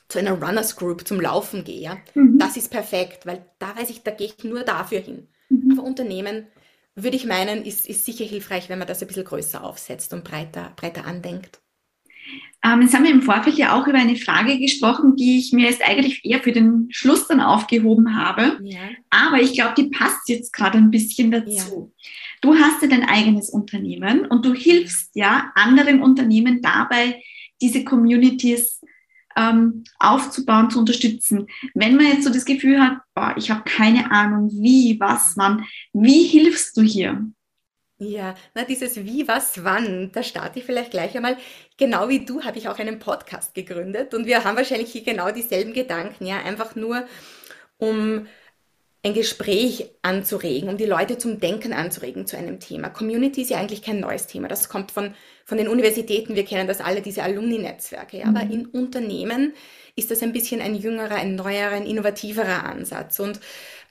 zu 0.09 0.19
einer 0.19 0.33
Runners 0.33 0.75
Group 0.75 1.07
zum 1.07 1.21
Laufen 1.21 1.63
gehe, 1.63 1.79
ja, 1.79 1.97
mhm. 2.15 2.37
das 2.37 2.57
ist 2.57 2.69
perfekt, 2.69 3.25
weil 3.25 3.45
da 3.59 3.75
weiß 3.77 3.89
ich, 3.91 4.03
da 4.03 4.11
gehe 4.11 4.27
ich 4.27 4.43
nur 4.43 4.63
dafür 4.63 4.99
hin. 4.99 5.27
Mhm. 5.49 5.71
Aber 5.71 5.83
Unternehmen, 5.83 6.47
würde 6.95 7.15
ich 7.15 7.25
meinen, 7.25 7.63
ist, 7.63 7.87
ist 7.87 8.05
sicher 8.05 8.25
hilfreich, 8.25 8.67
wenn 8.67 8.79
man 8.79 8.87
das 8.87 9.01
ein 9.01 9.07
bisschen 9.07 9.23
größer 9.23 9.63
aufsetzt 9.63 10.13
und 10.13 10.23
breiter, 10.23 10.73
breiter 10.75 11.05
andenkt. 11.05 11.61
Ähm, 12.63 12.81
jetzt 12.81 12.93
haben 12.93 13.05
wir 13.05 13.11
im 13.11 13.21
Vorfeld 13.21 13.55
ja 13.55 13.79
auch 13.79 13.87
über 13.87 13.97
eine 13.97 14.17
Frage 14.17 14.59
gesprochen, 14.59 15.15
die 15.15 15.39
ich 15.39 15.53
mir 15.53 15.69
jetzt 15.69 15.81
eigentlich 15.81 16.25
eher 16.25 16.41
für 16.41 16.51
den 16.51 16.87
Schluss 16.89 17.27
dann 17.27 17.39
aufgehoben 17.39 18.17
habe. 18.17 18.59
Ja. 18.63 18.79
Aber 19.09 19.41
ich 19.41 19.53
glaube, 19.53 19.75
die 19.77 19.89
passt 19.89 20.27
jetzt 20.27 20.51
gerade 20.51 20.77
ein 20.77 20.91
bisschen 20.91 21.31
dazu. 21.31 21.93
Ja. 21.95 22.09
Du 22.41 22.55
hast 22.55 22.81
ja 22.81 22.89
dein 22.89 23.07
eigenes 23.07 23.49
Unternehmen 23.49 24.25
und 24.25 24.45
du 24.45 24.53
hilfst 24.53 25.15
ja 25.15 25.51
anderen 25.55 26.01
Unternehmen 26.01 26.61
dabei, 26.61 27.21
diese 27.61 27.85
Communities 27.85 28.81
ähm, 29.35 29.83
aufzubauen, 29.99 30.69
zu 30.69 30.79
unterstützen. 30.79 31.47
Wenn 31.73 31.95
man 31.95 32.07
jetzt 32.07 32.23
so 32.23 32.31
das 32.31 32.45
Gefühl 32.45 32.79
hat, 32.81 32.99
boah, 33.13 33.33
ich 33.37 33.51
habe 33.51 33.63
keine 33.63 34.11
Ahnung, 34.11 34.49
wie, 34.51 34.99
was, 34.99 35.33
wann, 35.35 35.65
wie 35.93 36.23
hilfst 36.23 36.77
du 36.77 36.81
hier? 36.81 37.25
Ja, 38.01 38.35
na 38.55 38.63
dieses 38.63 38.95
Wie, 38.95 39.27
was, 39.27 39.65
wann, 39.65 40.11
da 40.13 40.23
starte 40.23 40.59
ich 40.59 40.65
vielleicht 40.65 40.91
gleich 40.91 41.17
einmal. 41.17 41.37
Genau 41.75 42.07
wie 42.07 42.23
du 42.23 42.43
habe 42.43 42.57
ich 42.57 42.69
auch 42.69 42.79
einen 42.79 42.97
Podcast 42.99 43.53
gegründet 43.53 44.13
und 44.13 44.25
wir 44.25 44.45
haben 44.45 44.55
wahrscheinlich 44.55 44.91
hier 44.91 45.03
genau 45.03 45.31
dieselben 45.31 45.73
Gedanken, 45.73 46.25
ja, 46.25 46.37
einfach 46.37 46.75
nur 46.75 47.05
um 47.77 48.25
ein 49.03 49.13
Gespräch 49.13 49.91
anzuregen, 50.01 50.69
um 50.69 50.77
die 50.77 50.85
Leute 50.85 51.17
zum 51.17 51.39
Denken 51.39 51.71
anzuregen 51.71 52.27
zu 52.27 52.37
einem 52.37 52.59
Thema. 52.59 52.89
Community 52.89 53.43
ist 53.43 53.49
ja 53.49 53.57
eigentlich 53.57 53.81
kein 53.81 54.01
neues 54.01 54.27
Thema. 54.27 54.49
Das 54.49 54.67
kommt 54.67 54.91
von, 54.91 55.13
von 55.45 55.57
den 55.57 55.69
Universitäten. 55.69 56.35
Wir 56.35 56.43
kennen 56.43 56.67
das 56.67 56.81
alle, 56.81 57.01
diese 57.01 57.23
Alumni-Netzwerke. 57.23 58.17
Ja? 58.17 58.25
Mhm. 58.25 58.35
Aber 58.35 58.51
in 58.51 58.65
Unternehmen 58.65 59.53
ist 59.95 60.11
das 60.11 60.21
ein 60.21 60.33
bisschen 60.33 60.61
ein 60.61 60.75
jüngerer, 60.75 61.15
ein 61.15 61.35
neuerer, 61.35 61.75
ein 61.75 61.85
innovativerer 61.85 62.65
Ansatz. 62.65 63.19
Und 63.19 63.39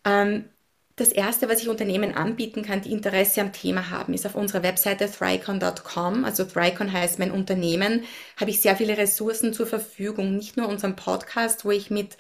ähm, 0.05 0.45
das 0.99 1.13
Erste, 1.13 1.49
was 1.49 1.63
ich 1.63 1.69
Unternehmen 1.69 2.15
anbieten 2.15 2.63
kann, 2.63 2.83
die 2.83 2.93
Interesse 2.93 3.41
am 3.41 3.53
Thema 3.53 3.91
haben, 3.91 4.15
ist 4.15 4.27
auf 4.27 4.35
unserer 4.35 4.63
Webseite 4.63 5.11
thrycon.com. 5.11 6.25
Also 6.25 6.45
Thrycon 6.45 6.93
heißt 6.93 7.19
mein 7.19 7.31
Unternehmen, 7.31 8.05
habe 8.39 8.51
ich 8.51 8.61
sehr 8.61 8.77
viele 8.77 8.99
Ressourcen 8.99 9.53
zur 9.53 9.67
Verfügung. 9.67 10.37
Nicht 10.37 10.57
nur 10.57 10.69
unseren 10.69 10.97
Podcast, 10.97 11.65
wo 11.65 11.71
ich 11.71 11.91
mit 11.91 12.17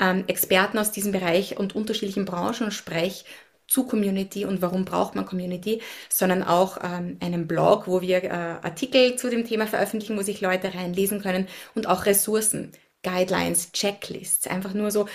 ähm, 0.00 0.24
Experten 0.26 0.78
aus 0.78 0.92
diesem 0.92 1.12
Bereich 1.12 1.58
und 1.58 1.74
unterschiedlichen 1.74 2.24
Branchen 2.24 2.70
spreche, 2.70 3.24
zu 3.68 3.86
Community 3.86 4.44
und 4.44 4.60
warum 4.60 4.84
braucht 4.84 5.14
man 5.14 5.24
Community, 5.24 5.80
sondern 6.10 6.42
auch 6.42 6.78
ähm, 6.82 7.16
einen 7.20 7.46
Blog, 7.46 7.86
wo 7.86 8.02
wir 8.02 8.24
äh, 8.24 8.28
Artikel 8.28 9.16
zu 9.16 9.30
dem 9.30 9.46
Thema 9.46 9.66
veröffentlichen, 9.66 10.18
wo 10.18 10.22
sich 10.22 10.40
Leute 10.40 10.74
reinlesen 10.74 11.22
können 11.22 11.48
und 11.74 11.86
auch 11.86 12.06
Ressourcen. 12.06 12.72
Guidelines, 13.04 13.72
Checklists, 13.72 14.46
einfach 14.46 14.74
nur 14.74 14.92
so 14.92 15.08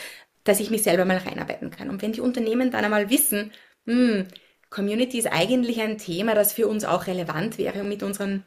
dass 0.47 0.59
ich 0.59 0.69
mich 0.69 0.83
selber 0.83 1.05
mal 1.05 1.17
reinarbeiten 1.17 1.69
kann. 1.71 1.89
Und 1.89 2.01
wenn 2.01 2.13
die 2.13 2.21
Unternehmen 2.21 2.71
dann 2.71 2.85
einmal 2.85 3.09
wissen, 3.09 3.51
hm, 3.85 4.27
Community 4.69 5.17
ist 5.17 5.27
eigentlich 5.27 5.79
ein 5.81 5.97
Thema, 5.97 6.35
das 6.35 6.53
für 6.53 6.67
uns 6.67 6.83
auch 6.83 7.07
relevant 7.07 7.57
wäre, 7.57 7.81
um 7.81 7.89
mit 7.89 8.03
unseren 8.03 8.43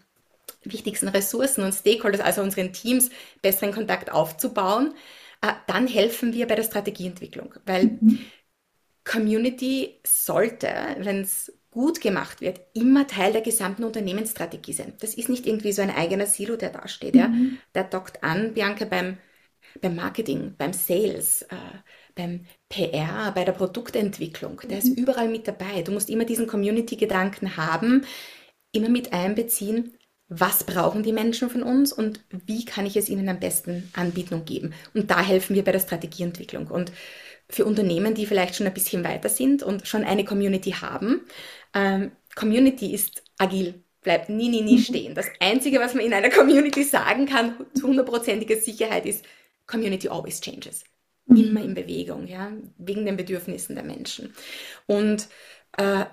wichtigsten 0.64 1.08
Ressourcen 1.08 1.64
und 1.64 1.72
Stakeholders, 1.72 2.20
also 2.20 2.42
unseren 2.42 2.72
Teams, 2.72 3.10
besseren 3.42 3.72
Kontakt 3.72 4.12
aufzubauen. 4.12 4.94
Äh, 5.40 5.52
dann 5.66 5.86
helfen 5.86 6.34
wir 6.34 6.46
bei 6.46 6.54
der 6.54 6.64
Strategieentwicklung, 6.64 7.54
weil 7.64 7.98
mhm. 8.00 8.18
Community 9.04 10.00
sollte, 10.04 10.68
wenn 10.98 11.22
es 11.22 11.52
gut 11.70 12.00
gemacht 12.00 12.40
wird, 12.40 12.60
immer 12.74 13.06
Teil 13.06 13.32
der 13.32 13.42
gesamten 13.42 13.84
Unternehmensstrategie 13.84 14.72
sein. 14.72 14.94
Das 15.00 15.14
ist 15.14 15.28
nicht 15.28 15.46
irgendwie 15.46 15.72
so 15.72 15.82
ein 15.82 15.90
eigener 15.90 16.26
Silo, 16.26 16.56
der 16.56 16.70
da 16.70 16.88
steht. 16.88 17.14
Mhm. 17.14 17.20
Ja. 17.20 17.30
Der 17.74 17.84
dockt 17.84 18.22
an, 18.22 18.54
Bianca, 18.54 18.84
beim, 18.84 19.18
beim 19.80 19.96
Marketing, 19.96 20.54
beim 20.56 20.72
Sales, 20.72 21.42
äh, 21.42 21.56
beim 22.14 22.46
PR, 22.68 23.32
bei 23.32 23.44
der 23.44 23.52
Produktentwicklung. 23.52 24.60
Der 24.68 24.78
ist 24.78 24.96
mhm. 24.96 25.02
überall 25.02 25.28
mit 25.28 25.48
dabei. 25.48 25.82
Du 25.82 25.92
musst 25.92 26.10
immer 26.10 26.24
diesen 26.24 26.46
Community-Gedanken 26.46 27.56
haben, 27.56 28.04
immer 28.72 28.88
mit 28.88 29.12
einbeziehen, 29.12 29.94
was 30.28 30.64
brauchen 30.64 31.02
die 31.02 31.12
Menschen 31.12 31.50
von 31.50 31.62
uns 31.62 31.92
und 31.92 32.20
wie 32.30 32.64
kann 32.64 32.86
ich 32.86 32.96
es 32.96 33.08
ihnen 33.08 33.28
am 33.28 33.40
besten 33.40 33.90
anbieten 33.94 34.34
und 34.34 34.46
geben. 34.46 34.72
Und 34.94 35.10
da 35.10 35.20
helfen 35.20 35.56
wir 35.56 35.64
bei 35.64 35.72
der 35.72 35.80
Strategieentwicklung. 35.80 36.68
Und 36.68 36.92
für 37.48 37.64
Unternehmen, 37.64 38.14
die 38.14 38.26
vielleicht 38.26 38.54
schon 38.54 38.68
ein 38.68 38.74
bisschen 38.74 39.02
weiter 39.02 39.28
sind 39.28 39.64
und 39.64 39.88
schon 39.88 40.04
eine 40.04 40.24
Community 40.24 40.70
haben, 40.70 41.22
ähm, 41.74 42.12
Community 42.36 42.94
ist 42.94 43.24
agil, 43.38 43.82
bleibt 44.02 44.28
nie, 44.28 44.48
nie, 44.48 44.62
nie 44.62 44.76
mhm. 44.76 44.82
stehen. 44.82 45.14
Das 45.16 45.26
Einzige, 45.40 45.80
was 45.80 45.94
man 45.94 46.04
in 46.04 46.14
einer 46.14 46.30
Community 46.30 46.84
sagen 46.84 47.26
kann, 47.26 47.66
zu 47.74 47.88
hundertprozentiger 47.88 48.56
Sicherheit, 48.56 49.06
ist, 49.06 49.24
Community 49.70 50.08
always 50.08 50.40
changes. 50.40 50.84
Mhm. 51.26 51.36
Immer 51.36 51.62
in 51.62 51.74
Bewegung, 51.74 52.26
ja, 52.26 52.52
wegen 52.78 53.06
den 53.06 53.16
Bedürfnissen 53.16 53.74
der 53.74 53.84
Menschen. 53.84 54.34
Und 54.86 55.28
äh, 55.76 56.04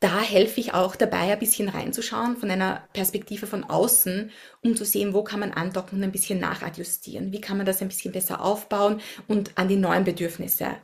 da 0.00 0.20
helfe 0.20 0.60
ich 0.60 0.74
auch 0.74 0.94
dabei, 0.94 1.32
ein 1.32 1.38
bisschen 1.38 1.68
reinzuschauen 1.68 2.36
von 2.36 2.50
einer 2.50 2.86
Perspektive 2.92 3.46
von 3.46 3.64
außen, 3.64 4.30
um 4.62 4.76
zu 4.76 4.84
sehen, 4.84 5.14
wo 5.14 5.24
kann 5.24 5.40
man 5.40 5.52
andocken 5.52 5.98
und 5.98 6.04
ein 6.04 6.12
bisschen 6.12 6.38
nachadjustieren. 6.38 7.32
Wie 7.32 7.40
kann 7.40 7.56
man 7.56 7.64
das 7.64 7.80
ein 7.80 7.88
bisschen 7.88 8.12
besser 8.12 8.42
aufbauen 8.42 9.00
und 9.26 9.56
an 9.56 9.68
die 9.68 9.76
neuen 9.76 10.04
Bedürfnisse 10.04 10.76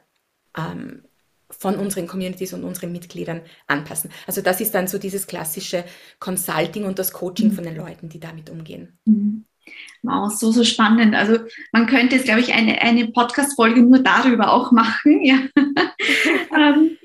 ähm, 0.57 1.03
von 1.51 1.77
unseren 1.77 2.07
Communities 2.07 2.55
und 2.55 2.65
unseren 2.65 2.93
Mitgliedern 2.93 3.43
anpassen. 3.67 4.11
Also 4.27 4.41
das 4.41 4.61
ist 4.61 4.75
dann 4.75 4.89
so 4.89 4.99
dieses 4.99 5.27
klassische 5.27 5.85
Consulting 6.19 6.85
und 6.85 6.99
das 6.99 7.13
Coaching 7.13 7.49
mhm. 7.49 7.53
von 7.53 7.65
den 7.65 7.77
Leuten, 7.77 8.09
die 8.09 8.21
damit 8.21 8.51
umgehen. 8.51 8.99
Mhm. 9.05 9.45
Wow, 10.03 10.33
so, 10.33 10.51
so 10.51 10.65
spannend. 10.65 11.15
Also 11.15 11.39
man 11.71 11.87
könnte 11.87 12.17
jetzt, 12.17 12.25
glaube 12.25 12.41
ich, 12.41 12.55
eine, 12.55 12.83
eine 12.83 13.09
Podcast-Folge 13.09 13.83
nur 13.83 14.01
darüber 14.01 14.53
auch 14.53 14.73
machen. 14.73 15.25
Ja. 15.25 15.39
ähm, 16.57 16.97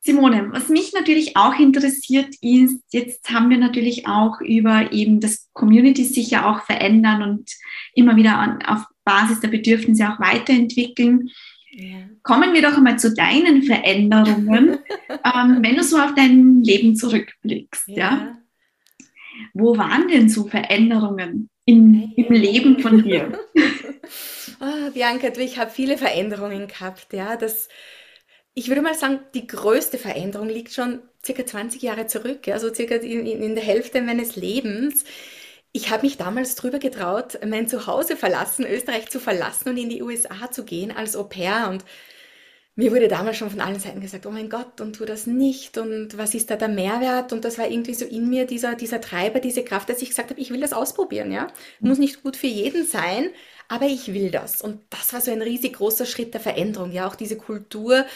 Simone, 0.00 0.48
was 0.52 0.68
mich 0.68 0.92
natürlich 0.94 1.36
auch 1.36 1.58
interessiert 1.58 2.34
ist, 2.40 2.82
jetzt 2.90 3.30
haben 3.30 3.50
wir 3.50 3.58
natürlich 3.58 4.06
auch 4.06 4.40
über 4.40 4.90
eben 4.92 5.20
das 5.20 5.48
Community 5.52 6.04
sich 6.04 6.30
ja 6.30 6.50
auch 6.50 6.64
verändern 6.64 7.22
und 7.22 7.50
immer 7.94 8.16
wieder 8.16 8.36
an, 8.38 8.62
auf 8.62 8.84
Basis 9.04 9.40
der 9.40 9.48
Bedürfnisse 9.48 10.08
auch 10.08 10.18
weiterentwickeln. 10.18 11.28
Ja. 11.72 11.98
Kommen 12.22 12.54
wir 12.54 12.62
doch 12.62 12.76
einmal 12.76 12.98
zu 12.98 13.14
deinen 13.14 13.62
Veränderungen, 13.62 14.78
ähm, 15.10 15.58
wenn 15.60 15.76
du 15.76 15.82
so 15.82 15.98
auf 15.98 16.14
dein 16.14 16.62
Leben 16.62 16.96
zurückblickst. 16.96 17.88
Ja. 17.88 17.96
ja. 17.96 18.38
Wo 19.52 19.76
waren 19.76 20.08
denn 20.08 20.28
so 20.28 20.46
Veränderungen 20.46 21.50
in, 21.68 22.12
im 22.16 22.32
Leben 22.32 22.80
von 22.80 23.02
dir? 23.02 23.38
oh, 24.60 24.90
Bianca, 24.94 25.28
ich 25.36 25.58
habe 25.58 25.70
viele 25.70 25.98
Veränderungen 25.98 26.66
gehabt. 26.66 27.12
Ja, 27.12 27.36
das 27.36 27.68
ich 28.54 28.68
würde 28.68 28.82
mal 28.82 28.94
sagen, 28.94 29.20
die 29.34 29.46
größte 29.46 29.98
Veränderung 29.98 30.48
liegt 30.48 30.72
schon 30.72 31.00
circa 31.24 31.46
20 31.46 31.80
Jahre 31.80 32.08
zurück, 32.08 32.48
also 32.48 32.74
circa 32.74 32.96
in, 32.96 33.24
in 33.24 33.54
der 33.54 33.62
Hälfte 33.62 34.02
meines 34.02 34.34
Lebens. 34.34 35.04
Ich 35.70 35.90
habe 35.90 36.02
mich 36.02 36.16
damals 36.16 36.56
drüber 36.56 36.80
getraut, 36.80 37.38
mein 37.46 37.68
Zuhause 37.68 38.16
verlassen, 38.16 38.66
Österreich 38.66 39.10
zu 39.10 39.20
verlassen 39.20 39.68
und 39.68 39.76
in 39.76 39.90
die 39.90 40.02
USA 40.02 40.50
zu 40.50 40.64
gehen 40.64 40.90
als 40.90 41.14
Au 41.14 41.24
pair. 41.24 41.68
Und 41.70 41.84
mir 42.78 42.92
wurde 42.92 43.08
damals 43.08 43.36
schon 43.36 43.50
von 43.50 43.60
allen 43.60 43.80
Seiten 43.80 44.00
gesagt, 44.00 44.24
oh 44.24 44.30
mein 44.30 44.48
Gott, 44.48 44.80
und 44.80 44.94
tu 44.94 45.04
das 45.04 45.26
nicht 45.26 45.78
und 45.78 46.16
was 46.16 46.32
ist 46.34 46.48
da 46.48 46.54
der 46.54 46.68
Mehrwert? 46.68 47.32
Und 47.32 47.44
das 47.44 47.58
war 47.58 47.68
irgendwie 47.68 47.94
so 47.94 48.04
in 48.04 48.28
mir 48.30 48.46
dieser, 48.46 48.76
dieser 48.76 49.00
Treiber, 49.00 49.40
diese 49.40 49.64
Kraft, 49.64 49.88
dass 49.88 50.00
ich 50.00 50.10
gesagt 50.10 50.30
habe, 50.30 50.40
ich 50.40 50.50
will 50.52 50.60
das 50.60 50.72
ausprobieren, 50.72 51.32
ja. 51.32 51.48
Muss 51.80 51.98
nicht 51.98 52.22
gut 52.22 52.36
für 52.36 52.46
jeden 52.46 52.86
sein, 52.86 53.30
aber 53.66 53.86
ich 53.86 54.14
will 54.14 54.30
das. 54.30 54.62
Und 54.62 54.80
das 54.90 55.12
war 55.12 55.20
so 55.20 55.32
ein 55.32 55.42
riesig 55.42 55.72
großer 55.72 56.06
Schritt 56.06 56.34
der 56.34 56.40
Veränderung, 56.40 56.92
ja, 56.92 57.08
auch 57.08 57.16
diese 57.16 57.36
Kultur 57.36 58.06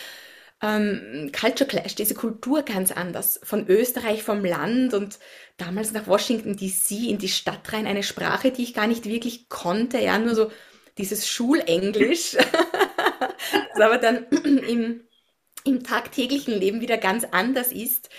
ähm, 0.62 1.32
Culture 1.32 1.68
Clash, 1.68 1.96
diese 1.96 2.14
Kultur 2.14 2.62
ganz 2.62 2.92
anders. 2.92 3.40
Von 3.42 3.66
Österreich, 3.66 4.22
vom 4.22 4.44
Land 4.44 4.94
und 4.94 5.18
damals 5.56 5.92
nach 5.92 6.06
Washington 6.06 6.56
DC 6.56 7.08
in 7.08 7.18
die 7.18 7.28
Stadt 7.28 7.72
rein, 7.72 7.88
eine 7.88 8.04
Sprache, 8.04 8.52
die 8.52 8.62
ich 8.62 8.74
gar 8.74 8.86
nicht 8.86 9.06
wirklich 9.06 9.48
konnte, 9.48 9.98
ja, 9.98 10.18
nur 10.18 10.36
so 10.36 10.52
dieses 10.98 11.26
Schulenglisch, 11.26 12.36
das 13.74 13.80
aber 13.80 13.98
dann 13.98 14.24
im, 14.44 15.00
im 15.64 15.82
tagtäglichen 15.82 16.54
Leben 16.54 16.80
wieder 16.80 16.98
ganz 16.98 17.24
anders 17.24 17.72
ist. 17.72 18.10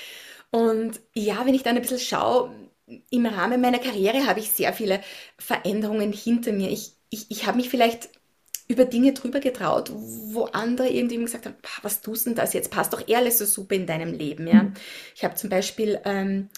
Und 0.52 1.00
ja, 1.14 1.46
wenn 1.46 1.56
ich 1.56 1.64
dann 1.64 1.76
ein 1.76 1.82
bisschen 1.82 2.00
schaue, 2.00 2.52
im 3.10 3.26
Rahmen 3.26 3.62
meiner 3.62 3.80
Karriere 3.80 4.28
habe 4.28 4.40
ich 4.40 4.52
sehr 4.52 4.74
viele 4.74 5.02
Veränderungen 5.38 6.12
hinter 6.12 6.52
mir. 6.52 6.70
Ich, 6.70 6.94
ich, 7.10 7.32
ich 7.32 7.48
habe 7.48 7.58
mich 7.58 7.70
vielleicht 7.70 8.10
über 8.68 8.86
Dinge 8.86 9.14
drüber 9.14 9.40
getraut, 9.40 9.92
wo 9.94 10.46
andere 10.46 10.90
irgendwie 10.90 11.18
gesagt 11.18 11.46
haben, 11.46 11.56
was 11.82 12.02
tust 12.02 12.26
denn 12.26 12.36
das 12.36 12.54
jetzt? 12.54 12.72
Passt 12.72 12.94
doch 12.94 13.08
eh 13.08 13.16
alles 13.16 13.38
so 13.38 13.46
super 13.46 13.76
in 13.76 13.86
deinem 13.86 14.14
Leben, 14.14 14.48
ja. 14.48 14.64
Mhm. 14.64 14.74
Ich 15.16 15.24
habe 15.24 15.36
zum 15.36 15.50
Beispiel, 15.50 16.00
ähm, 16.06 16.50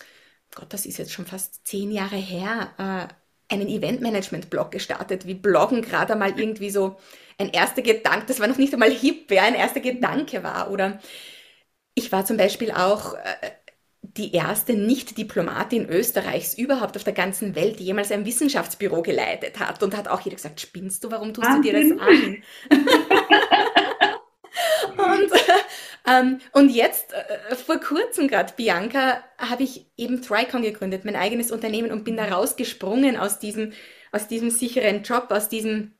Gott, 0.54 0.72
das 0.74 0.86
ist 0.86 0.98
jetzt 0.98 1.12
schon 1.12 1.26
fast 1.26 1.66
zehn 1.68 1.92
Jahre 1.92 2.16
her, 2.16 2.74
äh, 2.78 3.54
einen 3.54 3.68
Eventmanagement-Blog 3.68 4.72
gestartet, 4.72 5.28
wie 5.28 5.34
Bloggen 5.36 5.82
gerade 5.82 6.14
einmal 6.14 6.40
irgendwie 6.40 6.70
so 6.70 6.98
ein 7.38 7.50
erster 7.50 7.82
Gedanke, 7.82 8.28
das 8.28 8.40
war 8.40 8.48
noch 8.48 8.58
nicht 8.58 8.74
einmal 8.74 8.92
hip, 8.92 9.26
wer 9.28 9.44
ein 9.44 9.56
erster 9.56 9.82
Gedanke 9.82 10.44
war. 10.44 10.72
Oder 10.72 11.00
ich 11.94 12.12
war 12.12 12.26
zum 12.26 12.38
Beispiel 12.38 12.72
auch 12.72 13.14
äh, 13.14 13.52
die 14.02 14.34
erste 14.34 14.74
Nicht-Diplomatin 14.74 15.88
Österreichs 15.90 16.58
überhaupt 16.58 16.96
auf 16.96 17.04
der 17.04 17.14
ganzen 17.14 17.56
Welt, 17.56 17.80
die 17.80 17.86
jemals 17.86 18.12
ein 18.12 18.26
Wissenschaftsbüro 18.26 19.02
geleitet 19.02 19.60
hat. 19.60 19.84
Und 19.84 19.98
hat 19.98 20.08
auch 20.08 20.22
jeder 20.22 20.38
gesagt, 20.38 20.62
spinnst 20.62 21.04
du, 21.04 21.12
warum 21.12 21.34
tust 21.34 21.50
du 21.50 21.62
dir 21.62 21.74
das 21.74 21.92
an? 22.00 22.44
und, 24.98 25.32
ähm, 26.08 26.40
und 26.54 26.70
jetzt, 26.70 27.14
äh, 27.14 27.56
vor 27.56 27.80
kurzem 27.80 28.30
gerade, 28.30 28.54
Bianca, 28.56 29.22
habe 29.38 29.64
ich 29.64 29.88
eben 29.98 30.22
Tricon 30.22 30.62
gegründet, 30.62 31.04
mein 31.04 31.18
eigenes 31.18 31.52
Unternehmen 31.52 31.92
und 31.92 32.06
bin 32.06 32.16
da 32.16 32.26
rausgesprungen 32.26 33.18
aus 33.18 33.40
diesem, 33.40 33.74
aus 34.14 34.28
diesem 34.28 34.50
sicheren 34.50 35.04
Job, 35.04 35.28
aus 35.30 35.50
diesem 35.50 35.96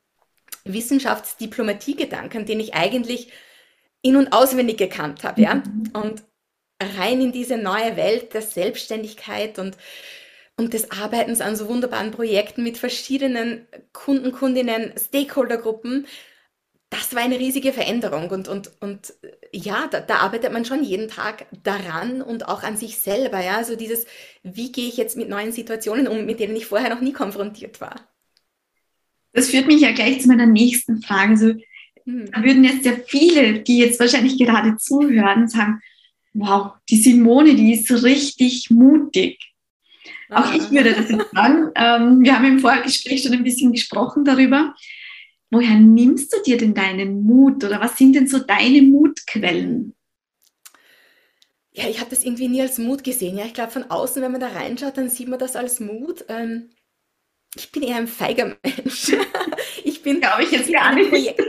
Wissenschaftsdiplomatie-Gedanken, 0.72 2.46
den 2.46 2.60
ich 2.60 2.74
eigentlich 2.74 3.32
in- 4.02 4.16
und 4.16 4.32
auswendig 4.32 4.78
gekannt 4.78 5.24
habe. 5.24 5.40
Ja? 5.42 5.56
Mhm. 5.56 5.90
Und 5.94 6.22
rein 6.80 7.20
in 7.20 7.32
diese 7.32 7.56
neue 7.56 7.96
Welt 7.96 8.34
der 8.34 8.42
Selbstständigkeit 8.42 9.58
und, 9.58 9.76
und 10.56 10.74
des 10.74 10.90
Arbeitens 10.90 11.40
an 11.40 11.56
so 11.56 11.68
wunderbaren 11.68 12.10
Projekten 12.10 12.62
mit 12.62 12.78
verschiedenen 12.78 13.66
Kunden, 13.92 14.32
Kundinnen, 14.32 14.92
Stakeholdergruppen. 14.98 16.06
Das 16.90 17.14
war 17.14 17.22
eine 17.22 17.38
riesige 17.38 17.72
Veränderung 17.72 18.30
und, 18.30 18.46
und, 18.46 18.70
und 18.80 19.14
ja, 19.52 19.88
da, 19.90 20.00
da 20.00 20.18
arbeitet 20.18 20.52
man 20.52 20.64
schon 20.64 20.84
jeden 20.84 21.08
Tag 21.08 21.46
daran 21.64 22.22
und 22.22 22.46
auch 22.46 22.62
an 22.62 22.76
sich 22.76 22.98
selber. 22.98 23.40
Ja? 23.40 23.56
Also 23.56 23.74
dieses, 23.74 24.06
wie 24.42 24.70
gehe 24.70 24.88
ich 24.88 24.96
jetzt 24.96 25.16
mit 25.16 25.28
neuen 25.28 25.50
Situationen 25.50 26.06
um, 26.06 26.24
mit 26.26 26.38
denen 26.38 26.54
ich 26.54 26.66
vorher 26.66 26.90
noch 26.90 27.00
nie 27.00 27.12
konfrontiert 27.12 27.80
war. 27.80 27.96
Das 29.36 29.50
führt 29.50 29.66
mich 29.66 29.82
ja 29.82 29.92
gleich 29.92 30.22
zu 30.22 30.28
meiner 30.28 30.46
nächsten 30.46 31.02
Frage. 31.02 31.32
Also, 31.32 31.54
hm. 32.06 32.30
Da 32.32 32.42
würden 32.42 32.64
jetzt 32.64 32.86
ja 32.86 32.92
viele, 33.06 33.60
die 33.60 33.78
jetzt 33.78 34.00
wahrscheinlich 34.00 34.38
gerade 34.38 34.76
zuhören, 34.78 35.46
sagen, 35.46 35.82
wow, 36.32 36.72
die 36.88 36.96
Simone, 36.96 37.54
die 37.54 37.74
ist 37.74 37.90
richtig 38.02 38.70
mutig. 38.70 39.38
Auch 40.30 40.54
ich 40.54 40.70
würde 40.70 40.94
das 40.94 41.10
jetzt 41.10 41.30
sagen. 41.32 41.70
Ähm, 41.76 42.24
wir 42.24 42.34
haben 42.34 42.46
im 42.46 42.58
Vorgespräch 42.60 43.22
schon 43.22 43.34
ein 43.34 43.44
bisschen 43.44 43.72
gesprochen 43.72 44.24
darüber. 44.24 44.74
Woher 45.50 45.76
nimmst 45.76 46.32
du 46.32 46.42
dir 46.42 46.56
denn 46.56 46.72
deinen 46.72 47.22
Mut 47.22 47.62
oder 47.62 47.78
was 47.80 47.98
sind 47.98 48.14
denn 48.14 48.26
so 48.26 48.38
deine 48.38 48.80
Mutquellen? 48.80 49.94
Ja, 51.72 51.86
ich 51.90 52.00
habe 52.00 52.08
das 52.08 52.24
irgendwie 52.24 52.48
nie 52.48 52.62
als 52.62 52.78
Mut 52.78 53.04
gesehen. 53.04 53.36
Ja, 53.36 53.44
ich 53.44 53.52
glaube, 53.52 53.72
von 53.72 53.90
außen, 53.90 54.22
wenn 54.22 54.32
man 54.32 54.40
da 54.40 54.48
reinschaut, 54.48 54.96
dann 54.96 55.10
sieht 55.10 55.28
man 55.28 55.38
das 55.38 55.54
als 55.54 55.80
Mut. 55.80 56.24
Ähm, 56.28 56.70
ich 57.56 57.72
bin 57.72 57.82
eher 57.82 57.96
ein 57.96 58.08
feiger 58.08 58.56
Mensch. 58.62 59.12
Ich 59.84 60.02
bin, 60.02 60.20
glaube 60.20 60.44
ich, 60.44 60.52
jetzt 60.52 60.72
gar 60.72 60.94
nicht. 60.94 61.34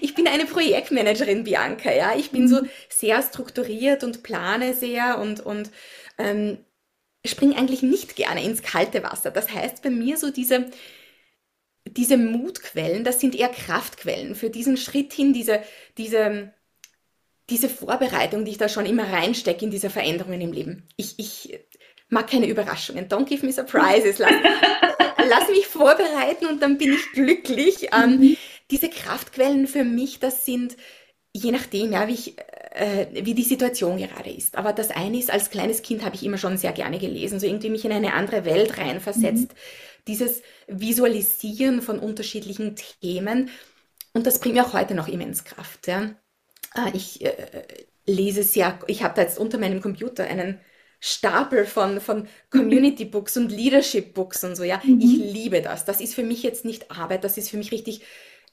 Ich 0.00 0.14
bin 0.14 0.26
eine 0.28 0.44
Projektmanagerin, 0.44 1.44
Bianca, 1.44 1.92
ja. 1.92 2.14
Ich 2.16 2.30
bin 2.30 2.46
so 2.48 2.62
mhm. 2.62 2.68
sehr 2.88 3.22
strukturiert 3.22 4.04
und 4.04 4.22
plane 4.22 4.74
sehr 4.74 5.18
und, 5.18 5.40
und 5.40 5.70
ähm, 6.18 6.58
springe 7.24 7.56
eigentlich 7.56 7.82
nicht 7.82 8.16
gerne 8.16 8.44
ins 8.44 8.62
kalte 8.62 9.02
Wasser. 9.02 9.30
Das 9.30 9.50
heißt 9.52 9.82
bei 9.82 9.90
mir 9.90 10.16
so 10.16 10.30
diese, 10.30 10.70
diese 11.86 12.16
Mutquellen, 12.16 13.04
das 13.04 13.20
sind 13.20 13.34
eher 13.34 13.48
Kraftquellen 13.48 14.34
für 14.34 14.50
diesen 14.50 14.76
Schritt 14.76 15.12
hin, 15.12 15.32
diese, 15.32 15.62
diese, 15.98 16.52
diese 17.48 17.68
Vorbereitung, 17.68 18.44
die 18.44 18.52
ich 18.52 18.58
da 18.58 18.68
schon 18.68 18.86
immer 18.86 19.12
reinstecke 19.12 19.64
in 19.64 19.70
diese 19.70 19.90
Veränderungen 19.90 20.40
im 20.40 20.52
Leben. 20.52 20.88
Ich, 20.96 21.18
ich 21.18 21.58
mag 22.12 22.30
keine 22.30 22.46
Überraschungen. 22.46 23.08
Don't 23.08 23.24
give 23.24 23.44
me 23.44 23.52
surprises. 23.52 24.18
Lass, 24.18 24.32
lass 25.28 25.48
mich 25.48 25.66
vorbereiten 25.66 26.46
und 26.46 26.62
dann 26.62 26.78
bin 26.78 26.92
ich 26.92 27.12
glücklich. 27.12 27.88
Ähm, 27.92 28.18
mhm. 28.18 28.36
diese 28.70 28.88
Kraftquellen 28.88 29.66
für 29.66 29.84
mich, 29.84 30.20
das 30.20 30.44
sind 30.44 30.76
je 31.34 31.50
nachdem, 31.50 31.92
ja, 31.92 32.06
wie, 32.08 32.12
ich, 32.12 32.38
äh, 32.72 33.06
wie 33.24 33.34
die 33.34 33.42
Situation 33.42 33.96
gerade 33.96 34.30
ist. 34.30 34.56
Aber 34.56 34.72
das 34.72 34.90
eine 34.90 35.18
ist, 35.18 35.30
als 35.30 35.50
kleines 35.50 35.82
Kind 35.82 36.04
habe 36.04 36.14
ich 36.14 36.24
immer 36.24 36.38
schon 36.38 36.58
sehr 36.58 36.72
gerne 36.72 36.98
gelesen, 36.98 37.40
so 37.40 37.46
irgendwie 37.46 37.70
mich 37.70 37.84
in 37.84 37.92
eine 37.92 38.12
andere 38.12 38.44
Welt 38.44 38.76
reinversetzt. 38.76 39.48
Mhm. 39.52 39.56
Dieses 40.08 40.42
Visualisieren 40.66 41.80
von 41.80 41.98
unterschiedlichen 41.98 42.76
Themen. 42.76 43.48
Und 44.12 44.26
das 44.26 44.40
bringt 44.40 44.56
mir 44.56 44.66
auch 44.66 44.74
heute 44.74 44.94
noch 44.94 45.08
immens 45.08 45.44
Kraft. 45.44 45.86
Ja. 45.86 46.14
Äh, 46.74 46.90
ich 46.92 47.24
äh, 47.24 47.32
lese 48.04 48.42
sehr, 48.42 48.78
ich 48.86 49.02
habe 49.02 49.14
da 49.14 49.22
jetzt 49.22 49.38
unter 49.38 49.56
meinem 49.56 49.80
Computer 49.80 50.24
einen 50.24 50.60
Stapel 51.04 51.66
von, 51.66 52.00
von 52.00 52.28
Community 52.48 53.04
Books 53.04 53.36
und 53.36 53.50
Leadership 53.50 54.14
Books 54.14 54.44
und 54.44 54.54
so, 54.54 54.62
ja. 54.62 54.80
Mhm. 54.84 55.00
Ich 55.00 55.16
liebe 55.16 55.60
das. 55.60 55.84
Das 55.84 56.00
ist 56.00 56.14
für 56.14 56.22
mich 56.22 56.44
jetzt 56.44 56.64
nicht 56.64 56.92
Arbeit, 56.92 57.24
das 57.24 57.36
ist 57.36 57.50
für 57.50 57.56
mich 57.56 57.72
richtig 57.72 58.02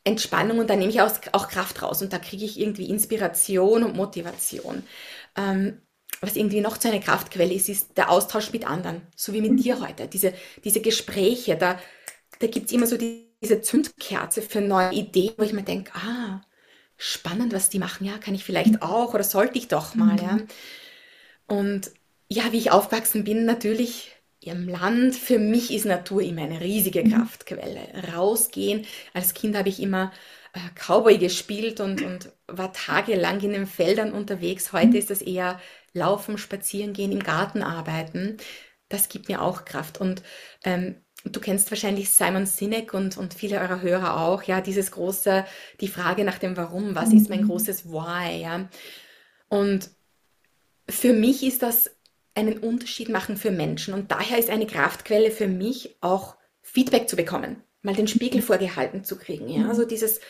Entspannung 0.04 0.58
und 0.58 0.68
da 0.68 0.76
nehme 0.76 0.90
ich 0.90 1.00
auch, 1.00 1.12
auch 1.34 1.48
Kraft 1.48 1.84
raus 1.84 2.02
und 2.02 2.12
da 2.12 2.18
kriege 2.18 2.44
ich 2.44 2.60
irgendwie 2.60 2.90
Inspiration 2.90 3.84
und 3.84 3.96
Motivation. 3.96 4.82
Ähm, 5.38 5.80
was 6.22 6.36
irgendwie 6.36 6.62
noch 6.62 6.80
zu 6.80 6.88
einer 6.88 7.00
Kraftquelle 7.00 7.54
ist, 7.54 7.70
ist 7.70 7.96
der 7.98 8.10
Austausch 8.10 8.52
mit 8.52 8.66
anderen, 8.66 9.04
so 9.16 9.32
wie 9.32 9.42
mit 9.42 9.52
mhm. 9.52 9.58
dir 9.58 9.80
heute. 9.80 10.08
Diese, 10.08 10.34
diese 10.64 10.82
Gespräche, 10.82 11.56
da, 11.56 11.80
da 12.40 12.48
gibt 12.48 12.66
es 12.66 12.72
immer 12.72 12.88
so 12.88 12.98
die, 12.98 13.28
diese 13.44 13.62
Zündkerze 13.62 14.42
für 14.42 14.60
neue 14.60 14.92
Ideen, 14.92 15.36
wo 15.38 15.44
ich 15.44 15.54
mir 15.54 15.62
denke, 15.62 15.92
ah, 15.94 16.42
spannend, 16.98 17.54
was 17.54 17.70
die 17.70 17.78
machen, 17.78 18.08
ja, 18.08 18.18
kann 18.18 18.34
ich 18.34 18.44
vielleicht 18.44 18.74
mhm. 18.74 18.82
auch 18.82 19.14
oder 19.14 19.24
sollte 19.24 19.60
ich 19.60 19.68
doch 19.68 19.94
mal, 19.94 20.14
mhm. 20.14 20.18
ja. 20.18 20.38
Und 21.46 21.92
ja, 22.30 22.52
wie 22.52 22.58
ich 22.58 22.72
aufgewachsen 22.72 23.24
bin, 23.24 23.46
natürlich 23.46 24.12
im 24.42 24.70
Land. 24.70 25.16
Für 25.16 25.40
mich 25.40 25.74
ist 25.74 25.86
Natur 25.86 26.22
immer 26.22 26.44
eine 26.44 26.62
riesige 26.62 27.04
mhm. 27.04 27.12
Kraftquelle. 27.12 28.14
Rausgehen. 28.16 28.86
Als 29.14 29.34
Kind 29.34 29.58
habe 29.58 29.70
ich 29.70 29.82
immer 29.82 30.12
äh, 30.54 30.60
Cowboy 30.76 31.18
gespielt 31.18 31.80
und, 31.80 32.02
und 32.02 32.32
war 32.48 32.72
tagelang 32.72 33.42
in 33.42 33.52
den 33.52 33.68
Feldern 33.68 34.14
unterwegs. 34.14 34.72
Heute 34.72 34.88
mhm. 34.90 34.96
ist 34.96 35.10
das 35.10 35.22
eher 35.22 35.60
Laufen, 35.94 36.38
Spazieren 36.38 36.94
gehen, 36.94 37.12
im 37.12 37.24
Garten 37.24 37.64
arbeiten. 37.64 38.38
Das 38.90 39.10
gibt 39.10 39.28
mir 39.28 39.42
auch 39.42 39.66
Kraft. 39.66 40.00
Und 40.00 40.22
ähm, 40.64 40.96
du 41.26 41.40
kennst 41.40 41.72
wahrscheinlich 41.72 42.12
Simon 42.12 42.46
Sinek 42.46 42.94
und, 42.94 43.18
und 43.18 43.34
viele 43.34 43.60
eurer 43.60 43.82
Hörer 43.82 44.22
auch, 44.22 44.44
ja, 44.44 44.62
dieses 44.62 44.92
große, 44.92 45.46
die 45.82 45.88
Frage 45.88 46.24
nach 46.24 46.38
dem 46.38 46.56
Warum, 46.56 46.96
was 46.96 47.12
ist 47.12 47.30
mein 47.30 47.42
mhm. 47.42 47.48
großes 47.48 47.92
Why, 47.92 48.42
ja. 48.42 48.70
Und 49.50 49.90
für 50.88 51.14
mich 51.14 51.44
ist 51.44 51.62
das 51.62 51.92
einen 52.40 52.58
Unterschied 52.58 53.10
machen 53.10 53.38
für 53.38 53.52
Menschen. 53.52 53.94
Und 53.94 54.12
daher 54.12 54.38
ist 54.38 54.50
eine 54.50 54.68
Kraftquelle 54.68 55.32
für 55.32 55.48
mich 55.48 55.96
auch 56.02 56.36
Feedback 56.62 57.10
zu 57.10 57.16
bekommen, 57.16 57.64
mal 57.82 57.96
den 57.96 58.08
Spiegel 58.08 58.42
vorgehalten 58.42 59.04
zu 59.04 59.18
kriegen. 59.18 59.50
Ja? 59.50 59.68
Also 59.68 59.86
dieses, 59.86 60.22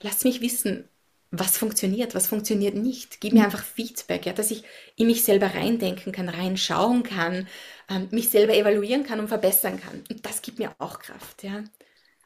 lass 0.00 0.24
mich 0.24 0.40
wissen, 0.40 0.88
was 1.32 1.58
funktioniert, 1.58 2.14
was 2.14 2.26
funktioniert 2.26 2.74
nicht. 2.74 3.20
Gib 3.20 3.34
mir 3.34 3.44
einfach 3.44 3.62
Feedback, 3.62 4.26
ja, 4.26 4.32
dass 4.32 4.50
ich 4.50 4.64
in 4.96 5.06
mich 5.06 5.22
selber 5.22 5.54
reindenken 5.54 6.12
kann, 6.12 6.28
reinschauen 6.28 7.04
kann, 7.04 7.46
ähm, 7.88 8.08
mich 8.10 8.30
selber 8.30 8.54
evaluieren 8.54 9.04
kann 9.04 9.20
und 9.20 9.28
verbessern 9.28 9.80
kann. 9.80 10.02
Und 10.10 10.26
das 10.26 10.42
gibt 10.42 10.58
mir 10.58 10.72
auch 10.78 10.98
Kraft. 10.98 11.44
Ja. 11.44 11.62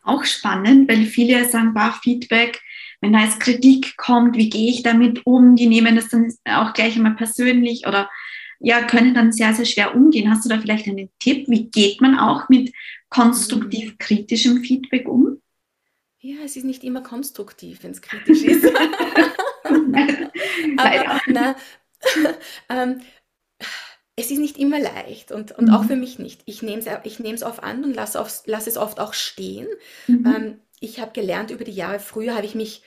Auch 0.02 0.24
spannend, 0.24 0.88
weil 0.90 1.04
viele 1.04 1.48
sagen, 1.48 1.74
war 1.74 1.98
Feedback, 2.02 2.60
wenn 3.00 3.12
da 3.12 3.20
jetzt 3.20 3.40
Kritik 3.40 3.96
kommt, 3.98 4.36
wie 4.36 4.48
gehe 4.48 4.70
ich 4.70 4.82
damit 4.82 5.26
um? 5.26 5.56
Die 5.56 5.66
nehmen 5.66 5.96
das 5.96 6.08
dann 6.08 6.32
auch 6.46 6.72
gleich 6.72 6.96
einmal 6.96 7.14
persönlich 7.14 7.86
oder 7.86 8.08
ja, 8.64 8.82
können 8.82 9.14
dann 9.14 9.30
sehr, 9.30 9.52
sehr 9.52 9.66
schwer 9.66 9.94
umgehen. 9.94 10.30
Hast 10.30 10.44
du 10.44 10.48
da 10.48 10.58
vielleicht 10.58 10.88
einen 10.88 11.10
Tipp? 11.18 11.46
Wie 11.48 11.66
geht 11.70 12.00
man 12.00 12.18
auch 12.18 12.48
mit 12.48 12.72
konstruktiv 13.10 13.98
kritischem 13.98 14.62
Feedback 14.62 15.06
um? 15.06 15.40
Ja, 16.20 16.36
es 16.42 16.56
ist 16.56 16.64
nicht 16.64 16.82
immer 16.82 17.02
konstruktiv, 17.02 17.80
wenn 17.82 17.90
es 17.90 18.00
kritisch 18.00 18.42
ist. 18.44 18.64
Aber 20.78 21.20
na, 21.26 21.56
ähm, 22.70 23.00
es 24.16 24.30
ist 24.30 24.38
nicht 24.38 24.56
immer 24.56 24.80
leicht 24.80 25.30
und, 25.30 25.52
und 25.52 25.68
mhm. 25.68 25.74
auch 25.74 25.84
für 25.84 25.96
mich 25.96 26.18
nicht. 26.18 26.40
Ich 26.46 26.62
nehme 26.62 26.80
es 26.80 26.86
ich 27.04 27.42
oft 27.44 27.62
an 27.62 27.84
und 27.84 27.94
lasse 27.94 28.24
lass 28.46 28.66
es 28.66 28.78
oft 28.78 28.98
auch 28.98 29.12
stehen. 29.12 29.66
Mhm. 30.06 30.26
Ähm, 30.26 30.60
ich 30.80 31.00
habe 31.00 31.12
gelernt 31.12 31.50
über 31.50 31.64
die 31.64 31.72
Jahre, 31.72 31.98
früher 31.98 32.34
habe 32.34 32.46
ich 32.46 32.54
mich 32.54 32.82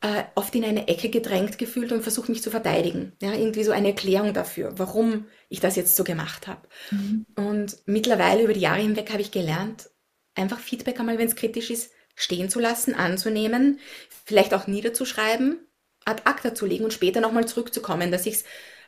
äh, 0.00 0.24
oft 0.34 0.54
in 0.54 0.64
eine 0.64 0.88
Ecke 0.88 1.08
gedrängt 1.08 1.58
gefühlt 1.58 1.92
und 1.92 2.02
versucht 2.02 2.28
mich 2.28 2.42
zu 2.42 2.50
verteidigen. 2.50 3.12
Ja, 3.20 3.32
irgendwie 3.32 3.64
so 3.64 3.72
eine 3.72 3.88
Erklärung 3.88 4.34
dafür, 4.34 4.78
warum 4.78 5.26
ich 5.48 5.60
das 5.60 5.76
jetzt 5.76 5.96
so 5.96 6.04
gemacht 6.04 6.46
habe. 6.46 6.68
Mhm. 6.90 7.26
Und 7.36 7.78
mittlerweile 7.86 8.42
über 8.42 8.52
die 8.52 8.60
Jahre 8.60 8.80
hinweg 8.80 9.10
habe 9.10 9.22
ich 9.22 9.30
gelernt, 9.30 9.90
einfach 10.34 10.58
Feedback 10.58 11.00
einmal, 11.00 11.18
wenn 11.18 11.28
es 11.28 11.36
kritisch 11.36 11.70
ist, 11.70 11.92
stehen 12.14 12.48
zu 12.48 12.60
lassen, 12.60 12.94
anzunehmen, 12.94 13.80
vielleicht 14.24 14.54
auch 14.54 14.66
niederzuschreiben, 14.66 15.58
ad 16.04 16.22
acta 16.24 16.54
zu 16.54 16.66
legen 16.66 16.84
und 16.84 16.92
später 16.92 17.20
nochmal 17.20 17.46
zurückzukommen, 17.46 18.10
dass 18.10 18.26
ich 18.26 18.34
es 18.34 18.44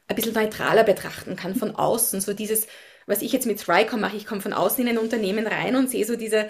ein 0.07 0.17
bisschen 0.17 0.35
neutraler 0.35 0.85
betrachten 0.85 1.37
kann 1.37 1.55
von 1.55 1.75
außen. 1.75 2.21
So 2.21 2.33
dieses, 2.33 2.67
was 3.07 3.23
ich 3.23 3.33
jetzt 3.33 3.47
mit 3.47 3.61
Thrycom 3.61 4.01
mache, 4.01 4.17
ich 4.17 4.27
komme 4.27 4.41
von 4.41 4.53
außen 4.53 4.87
in 4.87 4.89
ein 4.89 4.99
Unternehmen 4.99 5.47
rein 5.47 5.77
und 5.77 5.91
sehe 5.91 6.07
so 6.07 6.17
diese 6.17 6.49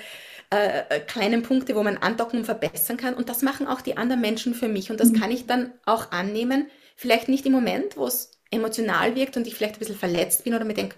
äh, 0.51 0.85
äh, 0.89 1.01
kleinen 1.01 1.43
Punkte, 1.43 1.75
wo 1.75 1.83
man 1.83 1.99
andocken 1.99 2.41
und 2.41 2.45
verbessern 2.47 2.97
kann. 2.97 3.15
Und 3.15 3.29
das 3.29 3.43
machen 3.43 3.67
auch 3.67 3.83
die 3.83 3.99
anderen 3.99 4.23
Menschen 4.23 4.55
für 4.55 4.69
mich. 4.69 4.91
Und 4.91 4.99
das 4.99 5.11
mhm. 5.11 5.21
kann 5.21 5.31
ich 5.31 5.47
dann 5.47 5.75
auch 5.85 6.11
annehmen. 6.11 6.71
Vielleicht 6.97 7.29
nicht 7.29 7.45
im 7.45 7.53
Moment, 7.53 7.97
wo 7.99 8.07
es 8.07 8.31
emotional 8.51 9.15
wirkt 9.15 9.37
und 9.37 9.47
ich 9.47 9.55
vielleicht 9.55 9.77
ein 9.77 9.81
bisschen 9.81 9.99
verletzt 9.99 10.45
bin 10.45 10.55
oder 10.55 10.65
mir 10.65 10.73
denke, 10.75 10.97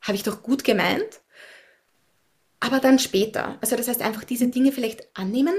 habe 0.00 0.14
ich 0.14 0.22
doch 0.22 0.42
gut 0.42 0.64
gemeint. 0.64 1.20
Aber 2.60 2.80
dann 2.80 2.98
später. 2.98 3.58
Also 3.60 3.76
das 3.76 3.88
heißt 3.88 4.00
einfach 4.00 4.24
diese 4.24 4.48
Dinge 4.48 4.72
vielleicht 4.72 5.16
annehmen, 5.18 5.54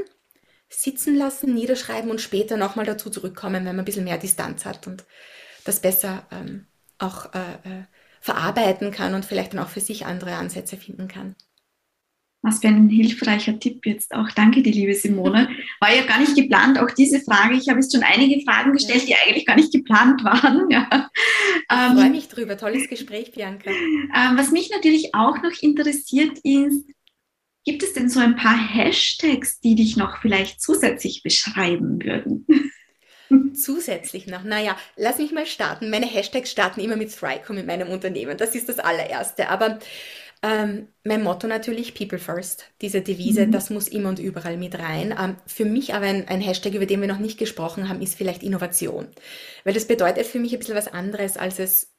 sitzen 0.69 1.15
lassen, 1.15 1.53
niederschreiben 1.53 2.09
und 2.09 2.19
später 2.19 2.57
nochmal 2.57 2.85
dazu 2.85 3.09
zurückkommen, 3.09 3.65
wenn 3.65 3.75
man 3.75 3.79
ein 3.79 3.85
bisschen 3.85 4.05
mehr 4.05 4.17
Distanz 4.17 4.65
hat 4.65 4.87
und 4.87 5.03
das 5.65 5.81
besser 5.81 6.25
ähm, 6.31 6.65
auch 6.97 7.33
äh, 7.35 7.39
äh, 7.63 7.83
verarbeiten 8.21 8.91
kann 8.91 9.13
und 9.13 9.25
vielleicht 9.25 9.53
dann 9.53 9.59
auch 9.59 9.69
für 9.69 9.81
sich 9.81 10.05
andere 10.05 10.33
Ansätze 10.35 10.77
finden 10.77 11.07
kann. 11.07 11.35
Was 12.45 12.59
für 12.59 12.67
ein 12.67 12.89
hilfreicher 12.89 13.57
Tipp 13.57 13.85
jetzt 13.85 14.13
auch. 14.13 14.29
Danke 14.31 14.61
dir, 14.61 14.73
liebe 14.73 14.93
Simone. 14.93 15.47
War 15.79 15.95
ja 15.95 16.03
gar 16.03 16.19
nicht 16.19 16.35
geplant, 16.35 16.77
auch 16.77 16.91
diese 16.91 17.21
Frage. 17.21 17.55
Ich 17.55 17.69
habe 17.69 17.79
jetzt 17.79 17.93
schon 17.93 18.03
einige 18.03 18.43
Fragen 18.43 18.73
gestellt, 18.73 19.07
die 19.07 19.15
eigentlich 19.15 19.45
gar 19.45 19.55
nicht 19.55 19.71
geplant 19.71 20.23
waren. 20.25 20.69
Ja. 20.69 21.09
Ich 21.55 21.75
ähm, 21.75 21.97
freue 21.97 22.09
mich 22.09 22.27
drüber. 22.27 22.57
Tolles 22.57 22.89
Gespräch, 22.89 23.31
Bianca. 23.31 23.71
Ähm, 23.71 24.37
was 24.37 24.51
mich 24.51 24.69
natürlich 24.71 25.15
auch 25.15 25.41
noch 25.41 25.53
interessiert 25.61 26.37
ist, 26.43 26.85
gibt 27.63 27.81
es 27.81 27.93
denn 27.93 28.09
so 28.09 28.19
ein 28.19 28.35
paar 28.35 28.57
Hashtags, 28.57 29.61
die 29.61 29.75
dich 29.75 29.95
noch 29.95 30.17
vielleicht 30.17 30.61
zusätzlich 30.61 31.23
beschreiben 31.23 32.03
würden? 32.03 32.45
Zusätzlich 33.55 34.27
noch, 34.27 34.43
naja, 34.43 34.77
lass 34.95 35.17
mich 35.17 35.31
mal 35.31 35.45
starten. 35.45 35.89
Meine 35.89 36.05
Hashtags 36.05 36.51
starten 36.51 36.81
immer 36.81 36.97
mit 36.97 37.15
Thrycom 37.15 37.57
in 37.57 37.65
meinem 37.65 37.89
Unternehmen. 37.89 38.37
Das 38.37 38.53
ist 38.53 38.69
das 38.69 38.79
allererste. 38.79 39.49
Aber 39.49 39.79
ähm, 40.43 40.89
mein 41.05 41.23
Motto 41.23 41.47
natürlich 41.47 41.95
People 41.95 42.19
First. 42.19 42.65
Diese 42.81 43.01
Devise, 43.01 43.47
mhm. 43.47 43.51
das 43.53 43.69
muss 43.69 43.87
immer 43.87 44.09
und 44.09 44.19
überall 44.19 44.57
mit 44.57 44.77
rein. 44.77 45.15
Ähm, 45.17 45.37
für 45.47 45.63
mich 45.63 45.93
aber 45.93 46.05
ein, 46.05 46.27
ein, 46.27 46.41
Hashtag, 46.41 46.73
über 46.73 46.85
den 46.85 46.99
wir 46.99 47.07
noch 47.07 47.19
nicht 47.19 47.39
gesprochen 47.39 47.87
haben, 47.87 48.01
ist 48.01 48.15
vielleicht 48.15 48.43
Innovation. 48.43 49.07
Weil 49.63 49.73
das 49.73 49.87
bedeutet 49.87 50.27
für 50.27 50.39
mich 50.39 50.51
ein 50.51 50.59
bisschen 50.59 50.75
was 50.75 50.89
anderes, 50.89 51.37
als 51.37 51.59
es 51.59 51.93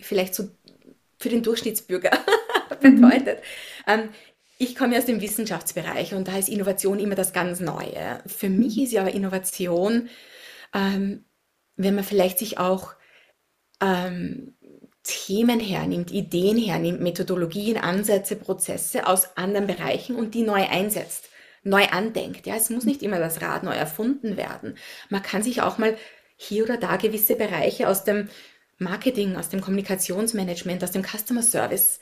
vielleicht 0.00 0.34
so 0.34 0.48
für 1.20 1.28
den 1.28 1.44
Durchschnittsbürger 1.44 2.10
mhm. 2.82 3.00
bedeutet. 3.00 3.38
Ähm, 3.86 4.08
ich 4.58 4.74
komme 4.74 4.98
aus 4.98 5.04
dem 5.04 5.20
Wissenschaftsbereich 5.20 6.12
und 6.12 6.26
da 6.26 6.36
ist 6.36 6.48
Innovation 6.48 6.98
immer 6.98 7.14
das 7.14 7.32
ganz 7.32 7.60
Neue. 7.60 8.20
Für 8.26 8.48
mich 8.48 8.76
mhm. 8.78 8.82
ist 8.82 8.92
ja 8.92 9.02
aber 9.02 9.14
Innovation, 9.14 10.08
ähm, 10.74 11.24
wenn 11.76 11.94
man 11.94 12.02
vielleicht 12.02 12.40
sich 12.40 12.58
auch 12.58 12.94
ähm, 13.80 14.56
Themen 15.06 15.60
hernimmt, 15.60 16.10
Ideen 16.10 16.58
hernimmt, 16.58 17.00
Methodologien, 17.00 17.78
Ansätze, 17.78 18.36
Prozesse 18.36 19.06
aus 19.06 19.36
anderen 19.36 19.66
Bereichen 19.66 20.16
und 20.16 20.34
die 20.34 20.42
neu 20.42 20.66
einsetzt, 20.68 21.28
neu 21.62 21.84
andenkt. 21.86 22.46
Ja, 22.46 22.56
es 22.56 22.70
muss 22.70 22.84
nicht 22.84 23.02
immer 23.02 23.20
das 23.20 23.40
Rad 23.40 23.62
neu 23.62 23.74
erfunden 23.74 24.36
werden. 24.36 24.76
Man 25.08 25.22
kann 25.22 25.42
sich 25.42 25.62
auch 25.62 25.78
mal 25.78 25.96
hier 26.36 26.64
oder 26.64 26.76
da 26.76 26.96
gewisse 26.96 27.36
Bereiche 27.36 27.88
aus 27.88 28.04
dem 28.04 28.28
Marketing, 28.78 29.36
aus 29.36 29.48
dem 29.48 29.60
Kommunikationsmanagement, 29.60 30.82
aus 30.82 30.90
dem 30.90 31.04
Customer 31.04 31.42
Service 31.42 32.00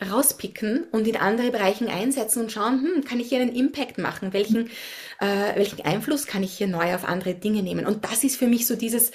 rauspicken 0.00 0.84
und 0.92 1.08
in 1.08 1.16
andere 1.16 1.50
Bereichen 1.50 1.88
einsetzen 1.88 2.42
und 2.42 2.52
schauen, 2.52 2.82
hm, 2.82 3.04
kann 3.04 3.18
ich 3.18 3.30
hier 3.30 3.40
einen 3.40 3.54
Impact 3.54 3.98
machen? 3.98 4.32
Welchen, 4.32 4.70
äh, 5.18 5.56
welchen 5.56 5.84
Einfluss 5.84 6.26
kann 6.26 6.44
ich 6.44 6.52
hier 6.52 6.68
neu 6.68 6.94
auf 6.94 7.04
andere 7.04 7.34
Dinge 7.34 7.62
nehmen? 7.62 7.84
Und 7.84 8.04
das 8.04 8.22
ist 8.22 8.36
für 8.36 8.46
mich 8.46 8.66
so 8.66 8.76
dieses 8.76 9.10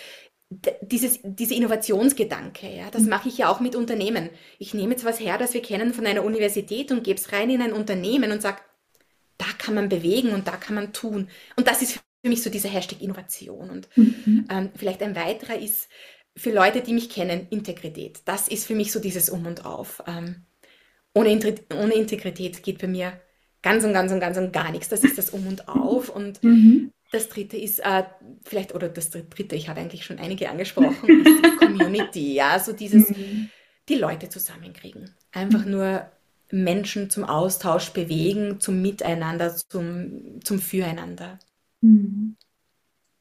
dieses, 0.81 1.19
diese 1.23 1.53
Innovationsgedanke, 1.55 2.67
ja, 2.67 2.89
das 2.91 3.03
mache 3.03 3.29
ich 3.29 3.37
ja 3.37 3.49
auch 3.49 3.59
mit 3.59 3.75
Unternehmen. 3.75 4.29
Ich 4.59 4.73
nehme 4.73 4.91
jetzt 4.91 5.05
was 5.05 5.19
her, 5.19 5.37
das 5.37 5.53
wir 5.53 5.61
kennen 5.61 5.93
von 5.93 6.05
einer 6.05 6.23
Universität 6.23 6.91
und 6.91 7.03
gebe 7.03 7.19
es 7.19 7.31
rein 7.31 7.49
in 7.49 7.61
ein 7.61 7.73
Unternehmen 7.73 8.31
und 8.31 8.41
sage, 8.41 8.57
da 9.37 9.45
kann 9.57 9.75
man 9.75 9.89
bewegen 9.89 10.31
und 10.31 10.47
da 10.47 10.57
kann 10.57 10.75
man 10.75 10.93
tun. 10.93 11.29
Und 11.55 11.67
das 11.67 11.81
ist 11.81 11.93
für 11.93 12.29
mich 12.29 12.41
so 12.41 12.49
dieser 12.49 12.69
Hashtag 12.69 13.01
Innovation. 13.01 13.69
Und 13.69 13.89
mhm. 13.95 14.47
ähm, 14.49 14.69
vielleicht 14.75 15.01
ein 15.01 15.15
weiterer 15.15 15.57
ist 15.57 15.89
für 16.35 16.51
Leute, 16.51 16.81
die 16.81 16.93
mich 16.93 17.09
kennen, 17.09 17.47
Integrität. 17.49 18.21
Das 18.25 18.47
ist 18.47 18.65
für 18.65 18.75
mich 18.75 18.91
so 18.91 18.99
dieses 18.99 19.29
Um 19.29 19.45
und 19.45 19.65
Auf. 19.65 20.03
Ähm, 20.07 20.45
ohne, 21.13 21.39
ohne 21.79 21.93
Integrität 21.93 22.63
geht 22.63 22.79
bei 22.79 22.87
mir 22.87 23.19
ganz 23.61 23.83
und 23.83 23.93
ganz 23.93 24.11
und 24.11 24.19
ganz 24.19 24.37
und 24.37 24.51
gar 24.51 24.71
nichts. 24.71 24.89
Das 24.89 25.03
ist 25.03 25.17
das 25.17 25.29
Um 25.29 25.47
und 25.47 25.67
Auf. 25.67 26.09
Und 26.09 26.43
mhm. 26.43 26.91
Das 27.13 27.29
dritte 27.29 27.57
ist 27.57 27.79
äh, 27.79 28.03
vielleicht, 28.43 28.73
oder 28.73 28.89
das 28.89 29.11
dritte, 29.11 29.55
ich 29.55 29.69
habe 29.69 29.79
eigentlich 29.79 30.03
schon 30.03 30.17
einige 30.17 30.49
angesprochen, 30.49 31.25
ist 31.25 31.45
die 31.45 31.57
Community. 31.57 32.33
Ja, 32.33 32.59
so 32.59 32.73
dieses, 32.73 33.09
mhm. 33.09 33.49
die 33.87 33.95
Leute 33.95 34.29
zusammenkriegen. 34.29 35.11
Einfach 35.31 35.63
nur 35.63 36.09
Menschen 36.49 37.11
zum 37.11 37.23
Austausch 37.23 37.91
bewegen, 37.91 38.59
zum 38.59 38.81
Miteinander, 38.81 39.55
zum, 39.55 40.41
zum 40.43 40.59
Füreinander. 40.59 41.37
Mhm. 41.81 42.35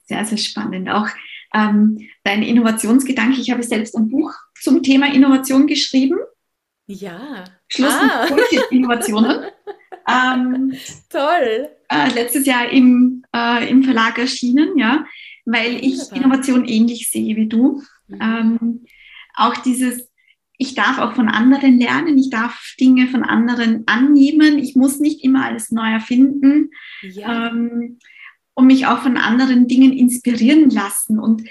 Sehr, 0.05 0.25
sehr 0.25 0.39
spannend. 0.39 0.89
Auch 0.89 1.09
ähm, 1.55 2.09
dein 2.25 2.43
Innovationsgedanke. 2.43 3.41
Ich 3.43 3.51
habe 3.51 3.63
selbst 3.63 3.95
ein 3.95 4.09
Buch 4.09 4.33
zum 4.59 4.83
Thema 4.83 5.13
Innovation 5.13 5.67
geschrieben. 5.67 6.19
Ja. 6.87 7.45
Schluss 7.69 7.93
ah. 7.93 8.27
mit 8.35 8.71
Innovationen. 8.71 9.51
ähm, 10.09 10.73
Toll. 11.11 11.69
Äh, 11.93 12.15
letztes 12.15 12.47
Jahr 12.47 12.71
im, 12.71 13.25
äh, 13.35 13.69
im 13.69 13.83
Verlag 13.83 14.19
erschienen, 14.19 14.79
ja, 14.79 15.05
weil 15.45 15.77
ich 15.77 15.99
Wunderbar. 15.99 16.17
Innovation 16.17 16.65
ähnlich 16.65 17.11
sehe 17.11 17.37
wie 17.37 17.49
du. 17.49 17.83
Mhm. 18.09 18.19
Ähm, 18.21 18.85
auch 19.35 19.57
dieses, 19.59 20.09
ich 20.59 20.75
darf 20.75 20.99
auch 20.99 21.15
von 21.15 21.29
anderen 21.29 21.79
lernen, 21.79 22.19
ich 22.19 22.31
darf 22.31 22.75
Dinge 22.81 23.09
von 23.09 23.25
anderen 23.25 23.85
annehmen, 23.87 24.59
ich 24.59 24.77
muss 24.77 25.01
nicht 25.01 25.25
immer 25.25 25.45
alles 25.45 25.71
neu 25.71 25.91
erfinden. 25.91 26.71
Ja. 27.03 27.49
Ähm, 27.49 27.99
und 28.55 28.67
mich 28.67 28.87
auch 28.87 28.99
von 28.99 29.17
anderen 29.17 29.67
Dingen 29.67 29.93
inspirieren 29.93 30.69
lassen 30.69 31.19
und 31.19 31.43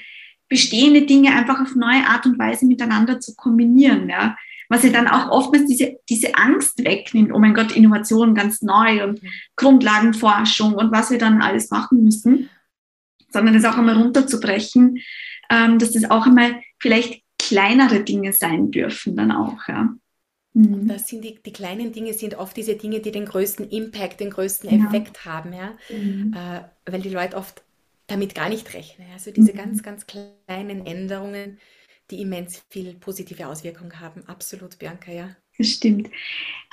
bestehende 0.49 1.01
Dinge 1.04 1.32
einfach 1.32 1.60
auf 1.60 1.75
neue 1.75 2.06
Art 2.08 2.27
und 2.27 2.38
Weise 2.38 2.67
miteinander 2.67 3.19
zu 3.19 3.36
kombinieren. 3.36 4.08
Ja 4.08 4.38
was 4.71 4.84
ja 4.84 4.89
dann 4.89 5.10
auch 5.10 5.29
oftmals 5.29 5.65
diese, 5.65 5.99
diese 6.10 6.34
Angst 6.36 6.84
wegnimmt, 6.84 7.34
oh 7.34 7.39
mein 7.39 7.53
Gott, 7.53 7.75
Innovation 7.75 8.34
ganz 8.34 8.62
neu 8.62 9.03
und 9.03 9.19
Grundlagenforschung 9.57 10.75
und 10.75 10.93
was 10.93 11.12
wir 11.12 11.17
dann 11.17 11.41
alles 11.41 11.69
machen 11.71 12.05
müssen, 12.05 12.49
sondern 13.34 13.53
das 13.53 13.65
auch 13.65 13.77
einmal 13.77 13.97
runterzubrechen, 13.97 14.99
ähm, 15.49 15.77
dass 15.77 15.91
das 15.91 16.10
auch 16.10 16.25
einmal 16.25 16.62
vielleicht 16.79 17.21
kleinere 17.38 18.05
Dinge 18.05 18.31
sein 18.31 18.71
dürfen 18.71 19.17
dann 19.17 19.34
auch. 19.34 19.67
Ja. 19.67 19.93
Mhm. 20.53 20.88
Das 20.88 21.10
sind 21.10 21.25
die, 21.25 21.38
die 21.45 21.51
kleinen 21.51 21.91
Dinge 21.91 22.13
sind 22.13 22.36
oft 22.36 22.55
diese 22.55 22.75
Dinge, 22.75 23.01
die 23.01 23.12
den 23.12 23.25
größten 23.25 23.69
Impact, 23.69 24.21
den 24.21 24.29
größten 24.29 24.69
Effekt 24.69 25.19
ja. 25.25 25.31
haben, 25.34 25.51
ja. 25.51 25.73
Mhm. 25.89 26.34
Äh, 26.34 26.62
weil 26.89 27.01
die 27.01 27.10
Leute 27.10 27.36
oft 27.36 27.62
damit 28.07 28.36
gar 28.36 28.47
nicht 28.47 28.73
rechnen. 28.73 29.07
Also 29.12 29.31
diese 29.31 29.51
mhm. 29.51 29.57
ganz, 29.57 29.84
ganz 29.84 30.07
kleinen 30.07 30.86
Änderungen, 30.86 31.60
die 32.12 32.21
immens 32.21 32.62
viel 32.69 32.93
positive 32.95 33.47
Auswirkungen 33.47 34.00
haben. 34.00 34.24
Absolut, 34.28 34.78
Bianca, 34.78 35.12
ja. 35.12 35.36
Das 35.58 35.67
stimmt. 35.67 36.10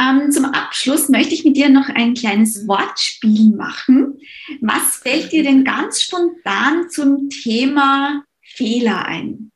Ähm, 0.00 0.30
zum 0.30 0.46
Abschluss 0.46 1.08
möchte 1.08 1.34
ich 1.34 1.44
mit 1.44 1.56
dir 1.56 1.68
noch 1.68 1.88
ein 1.88 2.14
kleines 2.14 2.62
mhm. 2.62 2.68
Wortspiel 2.68 3.54
machen. 3.54 4.18
Was 4.60 4.96
fällt 4.96 5.32
dir 5.32 5.42
denn 5.42 5.64
ganz 5.64 6.02
spontan 6.02 6.88
zum 6.90 7.28
Thema 7.30 8.24
Fehler 8.40 9.06
ein? 9.06 9.50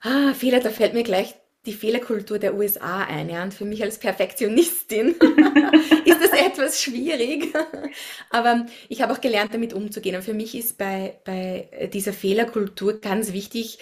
Ah, 0.00 0.34
Fehler, 0.34 0.60
da 0.60 0.70
fällt 0.70 0.94
mir 0.94 1.04
gleich 1.04 1.34
die 1.66 1.72
Fehlerkultur 1.72 2.38
der 2.38 2.54
USA 2.54 3.04
ein. 3.04 3.28
Ja? 3.28 3.42
Und 3.42 3.54
für 3.54 3.64
mich 3.64 3.82
als 3.82 3.98
Perfektionistin 3.98 5.08
ist 6.04 6.20
das 6.20 6.32
etwas 6.32 6.82
schwierig. 6.82 7.54
Aber 8.30 8.66
ich 8.88 9.02
habe 9.02 9.12
auch 9.12 9.20
gelernt, 9.20 9.54
damit 9.54 9.72
umzugehen. 9.72 10.16
Und 10.16 10.22
für 10.22 10.34
mich 10.34 10.54
ist 10.54 10.78
bei, 10.78 11.20
bei 11.24 11.88
dieser 11.92 12.12
Fehlerkultur 12.12 13.00
ganz 13.00 13.32
wichtig 13.32 13.78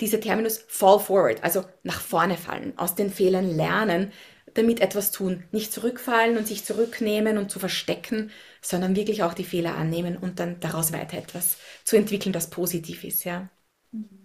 dieser 0.00 0.20
Terminus 0.20 0.64
fall 0.68 0.98
forward, 0.98 1.42
also 1.42 1.64
nach 1.82 2.00
vorne 2.00 2.36
fallen, 2.36 2.74
aus 2.76 2.94
den 2.94 3.10
Fehlern 3.10 3.56
lernen, 3.56 4.12
damit 4.54 4.80
etwas 4.80 5.10
tun. 5.10 5.44
Nicht 5.52 5.72
zurückfallen 5.72 6.36
und 6.36 6.46
sich 6.46 6.64
zurücknehmen 6.64 7.38
und 7.38 7.50
zu 7.50 7.58
verstecken, 7.58 8.30
sondern 8.60 8.96
wirklich 8.96 9.22
auch 9.22 9.34
die 9.34 9.44
Fehler 9.44 9.76
annehmen 9.76 10.16
und 10.18 10.38
dann 10.38 10.60
daraus 10.60 10.92
weiter 10.92 11.16
etwas 11.16 11.56
zu 11.84 11.96
entwickeln, 11.96 12.32
das 12.32 12.50
positiv 12.50 13.04
ist. 13.04 13.24
Ja. 13.24 13.48
Mhm. 13.92 14.21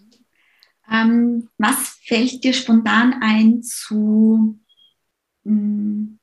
Ähm, 0.92 1.50
was 1.58 2.00
fällt 2.06 2.44
dir 2.44 2.54
spontan 2.54 3.20
ein 3.22 3.62
zu, 3.62 4.58
mh, 5.44 5.52
hm, 5.54 6.20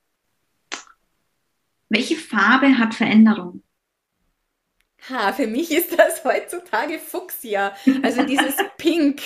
welche 1.88 2.16
Farbe 2.16 2.78
hat 2.78 2.94
Veränderung? 2.94 3.62
Ha, 5.10 5.34
für 5.34 5.46
mich 5.46 5.70
ist 5.70 5.98
das 5.98 6.24
heutzutage 6.24 6.98
Fuchsia, 6.98 7.76
also 8.02 8.22
dieses 8.24 8.56
Pink. 8.78 9.20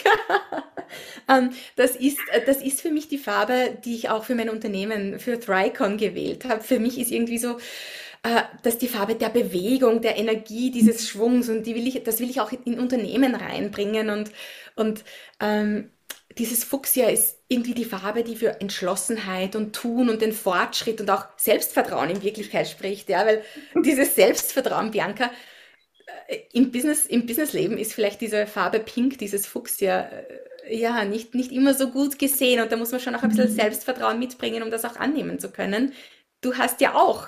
ähm, 1.29 1.51
das, 1.77 1.95
ist, 1.95 2.19
das 2.47 2.63
ist 2.63 2.81
für 2.81 2.91
mich 2.91 3.09
die 3.09 3.19
Farbe, 3.19 3.79
die 3.85 3.95
ich 3.95 4.09
auch 4.09 4.25
für 4.25 4.35
mein 4.35 4.51
Unternehmen, 4.51 5.21
für 5.21 5.39
Thrycon 5.39 5.97
gewählt 5.97 6.45
habe. 6.47 6.63
Für 6.63 6.81
mich 6.81 6.99
ist 6.99 7.13
irgendwie 7.13 7.39
so, 7.39 7.59
äh, 7.59 7.61
dass 8.63 8.79
die 8.79 8.89
Farbe 8.89 9.15
der 9.15 9.29
Bewegung, 9.29 10.01
der 10.01 10.17
Energie, 10.17 10.71
dieses 10.71 11.09
Schwungs 11.09 11.49
und 11.49 11.67
die 11.67 11.75
will 11.75 11.87
ich, 11.87 12.03
das 12.03 12.21
will 12.21 12.29
ich 12.29 12.41
auch 12.41 12.53
in 12.53 12.79
Unternehmen 12.79 13.35
reinbringen 13.35 14.11
und, 14.11 14.31
und 14.77 15.05
ähm, 15.41 15.91
dieses 16.39 16.65
Fuchsia 16.65 17.09
ist 17.09 17.39
irgendwie 17.49 17.75
die 17.75 17.85
Farbe, 17.85 18.23
die 18.23 18.37
für 18.37 18.61
Entschlossenheit 18.61 19.57
und 19.57 19.75
Tun 19.75 20.09
und 20.09 20.23
den 20.23 20.33
Fortschritt 20.33 21.01
und 21.01 21.11
auch 21.11 21.27
Selbstvertrauen 21.37 22.11
in 22.11 22.23
Wirklichkeit 22.23 22.69
spricht, 22.69 23.09
ja, 23.09 23.27
weil 23.27 23.43
dieses 23.85 24.15
Selbstvertrauen, 24.15 24.91
Bianca, 24.91 25.31
äh, 26.29 26.39
im 26.53 26.71
Business, 26.71 27.07
im 27.07 27.27
Businessleben 27.27 27.79
ist 27.79 27.93
vielleicht 27.93 28.21
diese 28.21 28.47
Farbe 28.47 28.81
Pink, 28.81 29.19
dieses 29.19 29.47
Fuchsia, 29.47 30.09
äh, 30.67 30.77
ja, 30.77 31.05
nicht, 31.05 31.35
nicht 31.35 31.51
immer 31.51 31.75
so 31.75 31.89
gut 31.91 32.19
gesehen 32.19 32.61
und 32.61 32.71
da 32.71 32.77
muss 32.77 32.93
man 32.93 33.01
schon 33.01 33.15
auch 33.15 33.23
ein 33.23 33.31
bisschen 33.31 33.51
mhm. 33.51 33.57
Selbstvertrauen 33.57 34.19
mitbringen, 34.19 34.63
um 34.63 34.71
das 34.71 34.85
auch 34.85 34.97
annehmen 34.97 35.39
zu 35.39 35.51
können. 35.51 35.93
Du 36.41 36.57
hast 36.57 36.81
ja 36.81 36.95
auch 36.95 37.27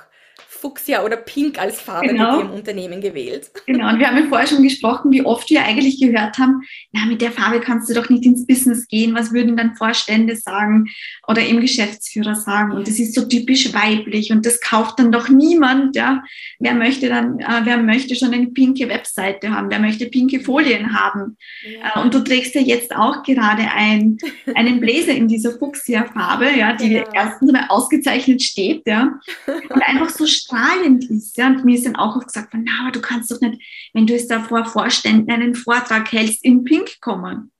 Fuchsia 0.60 1.04
oder 1.04 1.16
Pink 1.16 1.58
als 1.58 1.80
Farbe 1.80 2.08
genau. 2.08 2.36
mit 2.36 2.44
Ihrem 2.44 2.54
Unternehmen 2.54 3.00
gewählt. 3.00 3.50
Genau, 3.66 3.88
und 3.88 3.98
wir 3.98 4.08
haben 4.08 4.16
ja 4.16 4.26
vorher 4.28 4.46
schon 4.46 4.62
gesprochen, 4.62 5.10
wie 5.10 5.24
oft 5.24 5.48
wir 5.50 5.64
eigentlich 5.64 6.00
gehört 6.00 6.38
haben, 6.38 6.62
na, 6.92 7.06
mit 7.06 7.22
der 7.22 7.32
Farbe 7.32 7.60
kannst 7.60 7.88
du 7.88 7.94
doch 7.94 8.08
nicht 8.10 8.24
ins 8.24 8.46
Business 8.46 8.86
gehen, 8.86 9.14
was 9.14 9.32
würden 9.32 9.56
dann 9.56 9.74
Vorstände 9.74 10.36
sagen 10.36 10.90
oder 11.26 11.42
eben 11.42 11.60
Geschäftsführer 11.60 12.34
sagen? 12.34 12.72
Und 12.72 12.86
das 12.86 12.98
ist 12.98 13.14
so 13.14 13.26
typisch 13.26 13.72
weiblich 13.72 14.30
und 14.32 14.44
das 14.44 14.60
kauft 14.60 14.98
dann 14.98 15.12
doch 15.12 15.28
niemand, 15.28 15.96
ja. 15.96 16.22
Wer 16.58 16.74
möchte 16.74 17.08
dann, 17.08 17.40
äh, 17.40 17.60
wer 17.64 17.78
möchte 17.78 18.14
schon 18.14 18.32
eine 18.32 18.48
pinke 18.48 18.88
Webseite 18.88 19.50
haben? 19.50 19.70
Wer 19.70 19.78
möchte 19.78 20.06
pinke 20.06 20.40
Folien 20.40 20.94
haben? 20.94 21.36
Ja. 21.62 22.00
Äh, 22.00 22.04
und 22.04 22.12
du 22.14 22.20
trägst 22.20 22.54
ja 22.54 22.60
jetzt 22.60 22.94
auch 22.94 23.22
gerade 23.22 23.62
ein, 23.74 24.18
einen 24.54 24.80
Bläser 24.80 25.12
in 25.12 25.28
dieser 25.28 25.58
Fuchsia-Farbe, 25.58 26.50
ja, 26.56 26.74
die 26.74 26.90
genau. 26.90 27.08
erstens 27.14 27.52
mal 27.52 27.66
ausgezeichnet 27.68 28.42
steht, 28.42 28.82
ja. 28.86 29.18
Und 29.46 29.82
einfach 29.82 30.10
so 30.10 30.26
strahlend 30.50 31.08
ist. 31.10 31.36
Ja? 31.36 31.48
Und 31.48 31.64
mir 31.64 31.76
ist 31.76 31.86
dann 31.86 31.96
auch 31.96 32.16
oft 32.16 32.26
gesagt, 32.26 32.52
na, 32.52 32.82
aber 32.82 32.92
du 32.92 33.00
kannst 33.00 33.30
doch 33.30 33.40
nicht, 33.40 33.62
wenn 33.92 34.06
du 34.06 34.12
jetzt 34.12 34.30
da 34.30 34.40
vor 34.42 34.64
Vorständen 34.64 35.30
einen 35.30 35.54
Vortrag 35.54 36.10
hältst, 36.12 36.44
in 36.44 36.64
Pink 36.64 37.00
kommen. 37.00 37.52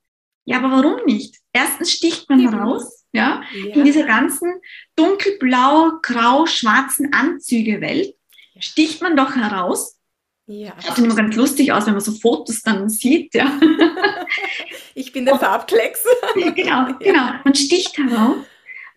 Ja, 0.45 0.59
aber 0.59 0.71
warum 0.71 1.05
nicht? 1.07 1.37
Erstens 1.53 1.93
sticht 1.93 2.29
man 2.29 2.41
ja. 2.41 2.51
heraus, 2.51 3.05
ja, 3.13 3.43
ja, 3.53 3.75
in 3.75 3.85
dieser 3.85 4.05
ganzen 4.05 4.53
dunkelblau, 4.97 5.93
grau, 6.03 6.47
schwarzen 6.47 7.13
Anzüge-Welt 7.13 8.15
sticht 8.59 9.03
man 9.03 9.17
doch 9.17 9.37
heraus. 9.37 9.97
Ja. 10.47 10.75
Schaut 10.85 10.99
immer 10.99 11.15
ganz 11.15 11.37
lustig 11.37 11.73
aus, 11.73 11.87
wenn 11.87 11.93
man 11.93 12.03
so 12.03 12.13
Fotos 12.13 12.63
dann 12.63 12.89
sieht, 12.89 13.35
ja. 13.35 13.61
Ich 14.95 15.13
bin 15.13 15.25
der 15.25 15.35
Und, 15.35 15.41
Farbklecks. 15.41 16.05
genau, 16.55 16.93
genau. 16.99 17.33
Man 17.45 17.55
sticht 17.55 17.97
heraus. 17.97 18.37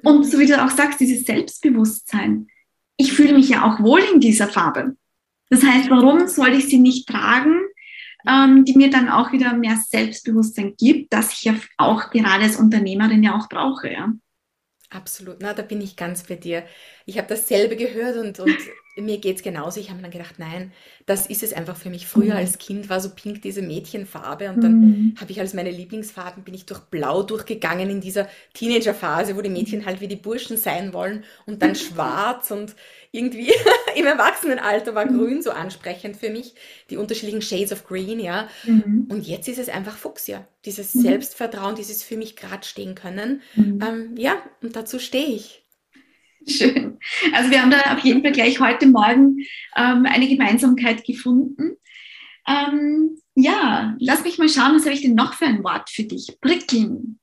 Und 0.03 0.23
so 0.23 0.39
wie 0.39 0.47
du 0.47 0.61
auch 0.61 0.69
sagst, 0.69 0.99
dieses 0.99 1.25
Selbstbewusstsein 1.25 2.47
ich 2.97 3.13
fühle 3.13 3.33
mich 3.33 3.49
ja 3.49 3.63
auch 3.63 3.79
wohl 3.81 4.01
in 4.13 4.19
dieser 4.19 4.47
Farbe. 4.47 4.95
Das 5.49 5.63
heißt, 5.63 5.89
warum 5.89 6.27
soll 6.27 6.49
ich 6.49 6.67
sie 6.67 6.79
nicht 6.79 7.07
tragen, 7.07 7.59
ähm, 8.27 8.65
die 8.65 8.75
mir 8.75 8.89
dann 8.89 9.09
auch 9.09 9.31
wieder 9.31 9.53
mehr 9.53 9.77
Selbstbewusstsein 9.77 10.73
gibt, 10.77 11.13
das 11.13 11.33
ich 11.33 11.43
ja 11.43 11.55
auch 11.77 12.09
gerade 12.09 12.43
als 12.43 12.57
Unternehmerin 12.57 13.23
ja 13.23 13.35
auch 13.35 13.49
brauche. 13.49 13.91
Ja? 13.91 14.13
Absolut, 14.93 15.37
na, 15.39 15.53
da 15.53 15.63
bin 15.63 15.81
ich 15.81 15.95
ganz 15.95 16.23
bei 16.23 16.35
dir. 16.35 16.63
Ich 17.05 17.17
habe 17.17 17.27
dasselbe 17.27 17.75
gehört 17.75 18.15
und, 18.17 18.39
und 18.39 18.57
mir 18.95 19.17
geht 19.17 19.37
es 19.37 19.43
genauso. 19.43 19.79
Ich 19.79 19.89
habe 19.89 19.97
mir 19.97 20.03
dann 20.03 20.11
gedacht, 20.11 20.35
nein, 20.37 20.71
das 21.07 21.25
ist 21.25 21.41
es 21.41 21.51
einfach 21.51 21.75
für 21.75 21.89
mich. 21.89 22.05
Früher 22.05 22.33
mhm. 22.33 22.37
als 22.37 22.59
Kind 22.59 22.89
war 22.89 22.99
so 22.99 23.09
pink 23.09 23.41
diese 23.41 23.63
Mädchenfarbe 23.63 24.49
und 24.49 24.63
dann 24.63 24.79
mhm. 24.79 25.15
habe 25.19 25.31
ich 25.31 25.39
als 25.39 25.55
meine 25.55 25.71
Lieblingsfarben, 25.71 26.43
bin 26.43 26.53
ich 26.53 26.67
durch 26.67 26.79
Blau 26.81 27.23
durchgegangen 27.23 27.89
in 27.89 28.01
dieser 28.01 28.29
Teenagerphase, 28.53 29.35
wo 29.35 29.41
die 29.41 29.49
Mädchen 29.49 29.85
halt 29.85 29.99
wie 29.99 30.07
die 30.07 30.15
Burschen 30.15 30.57
sein 30.57 30.93
wollen 30.93 31.23
und 31.47 31.63
dann 31.63 31.75
schwarz 31.75 32.51
und 32.51 32.75
irgendwie 33.11 33.51
im 33.97 34.05
Erwachsenenalter 34.05 34.95
war 34.95 35.05
mhm. 35.05 35.17
grün 35.17 35.41
so 35.41 35.51
ansprechend 35.51 36.17
für 36.17 36.29
mich, 36.29 36.55
die 36.89 36.97
unterschiedlichen 36.97 37.41
Shades 37.41 37.71
of 37.71 37.85
Green, 37.85 38.19
ja. 38.19 38.47
Mhm. 38.63 39.07
Und 39.09 39.27
jetzt 39.27 39.47
ist 39.47 39.59
es 39.59 39.69
einfach 39.69 39.95
Fuchsia, 39.95 40.47
dieses 40.65 40.93
mhm. 40.95 41.01
Selbstvertrauen, 41.01 41.75
dieses 41.75 42.03
für 42.03 42.17
mich 42.17 42.35
gerade 42.35 42.65
stehen 42.65 42.95
können. 42.95 43.41
Mhm. 43.55 43.79
Ähm, 43.81 44.17
ja, 44.17 44.41
und 44.61 44.75
dazu 44.75 44.99
stehe 44.99 45.27
ich. 45.27 45.63
Schön. 46.47 46.99
Also 47.33 47.51
wir 47.51 47.61
haben 47.61 47.71
da 47.71 47.93
auf 47.93 47.99
jeden 47.99 48.21
Fall 48.21 48.33
gleich 48.33 48.59
heute 48.59 48.85
Morgen 48.87 49.37
ähm, 49.77 50.05
eine 50.05 50.27
Gemeinsamkeit 50.27 51.05
gefunden. 51.05 51.77
Ähm, 52.47 53.17
ja, 53.35 53.95
lass 53.99 54.23
mich 54.23 54.37
mal 54.37 54.49
schauen, 54.49 54.75
was 54.75 54.83
habe 54.83 54.93
ich 54.93 55.01
denn 55.01 55.15
noch 55.15 55.33
für 55.33 55.45
ein 55.45 55.63
Wort 55.63 55.89
für 55.89 56.03
dich? 56.03 56.37
Prickeln. 56.41 57.19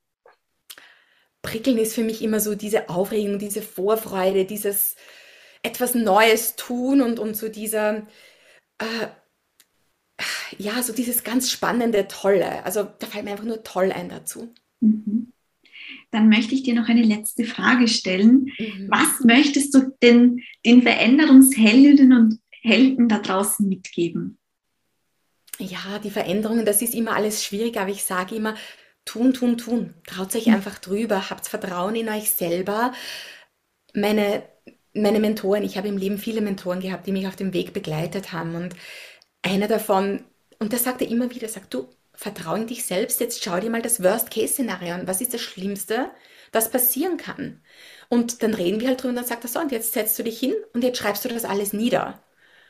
Prickeln 1.42 1.78
ist 1.78 1.94
für 1.94 2.04
mich 2.04 2.22
immer 2.22 2.40
so 2.40 2.54
diese 2.54 2.88
Aufregung, 2.88 3.38
diese 3.38 3.62
Vorfreude, 3.62 4.44
dieses 4.44 4.96
etwas 5.62 5.94
Neues 5.94 6.56
tun 6.56 7.00
und, 7.00 7.18
und 7.18 7.36
so 7.36 7.48
dieser, 7.48 8.06
äh, 8.78 9.06
ja, 10.58 10.82
so 10.82 10.92
dieses 10.92 11.24
ganz 11.24 11.50
spannende, 11.50 12.08
tolle. 12.08 12.64
Also 12.64 12.84
da 12.84 13.06
fällt 13.06 13.24
mir 13.24 13.32
einfach 13.32 13.44
nur 13.44 13.62
toll 13.62 13.92
ein 13.92 14.08
dazu. 14.08 14.52
Mhm. 14.80 15.32
Dann 16.10 16.28
möchte 16.28 16.54
ich 16.54 16.62
dir 16.62 16.74
noch 16.74 16.88
eine 16.88 17.02
letzte 17.02 17.44
Frage 17.44 17.88
stellen. 17.88 18.52
Mhm. 18.58 18.88
Was 18.88 19.20
möchtest 19.24 19.74
du 19.74 19.94
denn 20.02 20.40
den 20.64 20.82
Veränderungsheldinnen 20.82 22.18
und 22.18 22.40
Helden 22.62 23.08
da 23.08 23.18
draußen 23.18 23.68
mitgeben? 23.68 24.38
Ja, 25.58 25.98
die 26.02 26.10
Veränderungen, 26.10 26.64
das 26.64 26.82
ist 26.82 26.94
immer 26.94 27.12
alles 27.12 27.44
schwierig, 27.44 27.76
aber 27.78 27.90
ich 27.90 28.02
sage 28.02 28.34
immer, 28.34 28.54
tun, 29.04 29.34
tun, 29.34 29.58
tun. 29.58 29.94
Traut 30.06 30.34
euch 30.34 30.46
mhm. 30.46 30.54
einfach 30.54 30.78
drüber, 30.78 31.30
habt 31.30 31.48
Vertrauen 31.48 31.94
in 31.94 32.08
euch 32.08 32.30
selber. 32.30 32.92
Meine, 33.94 34.42
meine 34.94 35.20
Mentoren, 35.20 35.62
ich 35.62 35.76
habe 35.76 35.88
im 35.88 35.96
Leben 35.96 36.18
viele 36.18 36.40
Mentoren 36.40 36.80
gehabt, 36.80 37.06
die 37.06 37.12
mich 37.12 37.26
auf 37.26 37.36
dem 37.36 37.52
Weg 37.52 37.72
begleitet 37.72 38.32
haben 38.32 38.54
und 38.54 38.74
einer 39.42 39.68
davon, 39.68 40.24
und 40.58 40.72
der 40.72 40.78
sagte 40.78 41.04
immer 41.04 41.30
wieder, 41.30 41.48
sagt 41.48 41.72
du, 41.72 41.88
vertrau 42.12 42.54
in 42.54 42.66
dich 42.66 42.84
selbst, 42.84 43.20
jetzt 43.20 43.42
schau 43.42 43.58
dir 43.60 43.70
mal 43.70 43.82
das 43.82 44.02
Worst-Case-Szenario 44.02 44.92
an. 44.92 45.06
Was 45.06 45.22
ist 45.22 45.32
das 45.32 45.40
Schlimmste, 45.40 46.10
das 46.52 46.70
passieren 46.70 47.16
kann? 47.16 47.62
Und 48.08 48.42
dann 48.42 48.52
reden 48.52 48.80
wir 48.80 48.88
halt 48.88 49.00
drüber 49.00 49.10
und 49.10 49.16
dann 49.16 49.24
sagt 49.24 49.44
er 49.44 49.48
so, 49.48 49.60
und 49.60 49.72
jetzt 49.72 49.92
setzt 49.92 50.18
du 50.18 50.22
dich 50.22 50.38
hin 50.38 50.54
und 50.74 50.84
jetzt 50.84 50.98
schreibst 50.98 51.24
du 51.24 51.28
das 51.28 51.44
alles 51.44 51.72
nieder. 51.72 52.22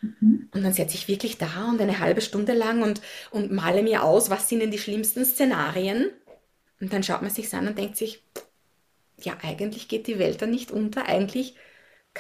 Mhm. 0.03 0.49
Und 0.53 0.63
dann 0.63 0.73
setze 0.73 0.95
ich 0.95 1.09
wirklich 1.09 1.39
da 1.39 1.69
und 1.69 1.81
eine 1.81 1.99
halbe 1.99 2.21
Stunde 2.21 2.53
lang 2.53 2.83
und, 2.83 3.01
und 3.31 3.51
male 3.51 3.83
mir 3.83 4.05
aus, 4.05 4.31
was 4.31 4.49
sind 4.49 4.61
denn 4.61 4.71
die 4.71 4.79
schlimmsten 4.79 5.25
Szenarien. 5.25 6.11
Und 6.81 6.93
dann 6.93 7.03
schaut 7.03 7.23
man 7.23 7.31
sich 7.31 7.53
an 7.53 7.67
und 7.67 7.79
denkt 7.79 7.97
sich, 7.97 8.23
ja, 9.21 9.37
eigentlich 9.43 9.89
geht 9.89 10.07
die 10.07 10.19
Welt 10.19 10.41
dann 10.43 10.51
nicht 10.51 10.71
unter. 10.71 11.07
Eigentlich 11.07 11.57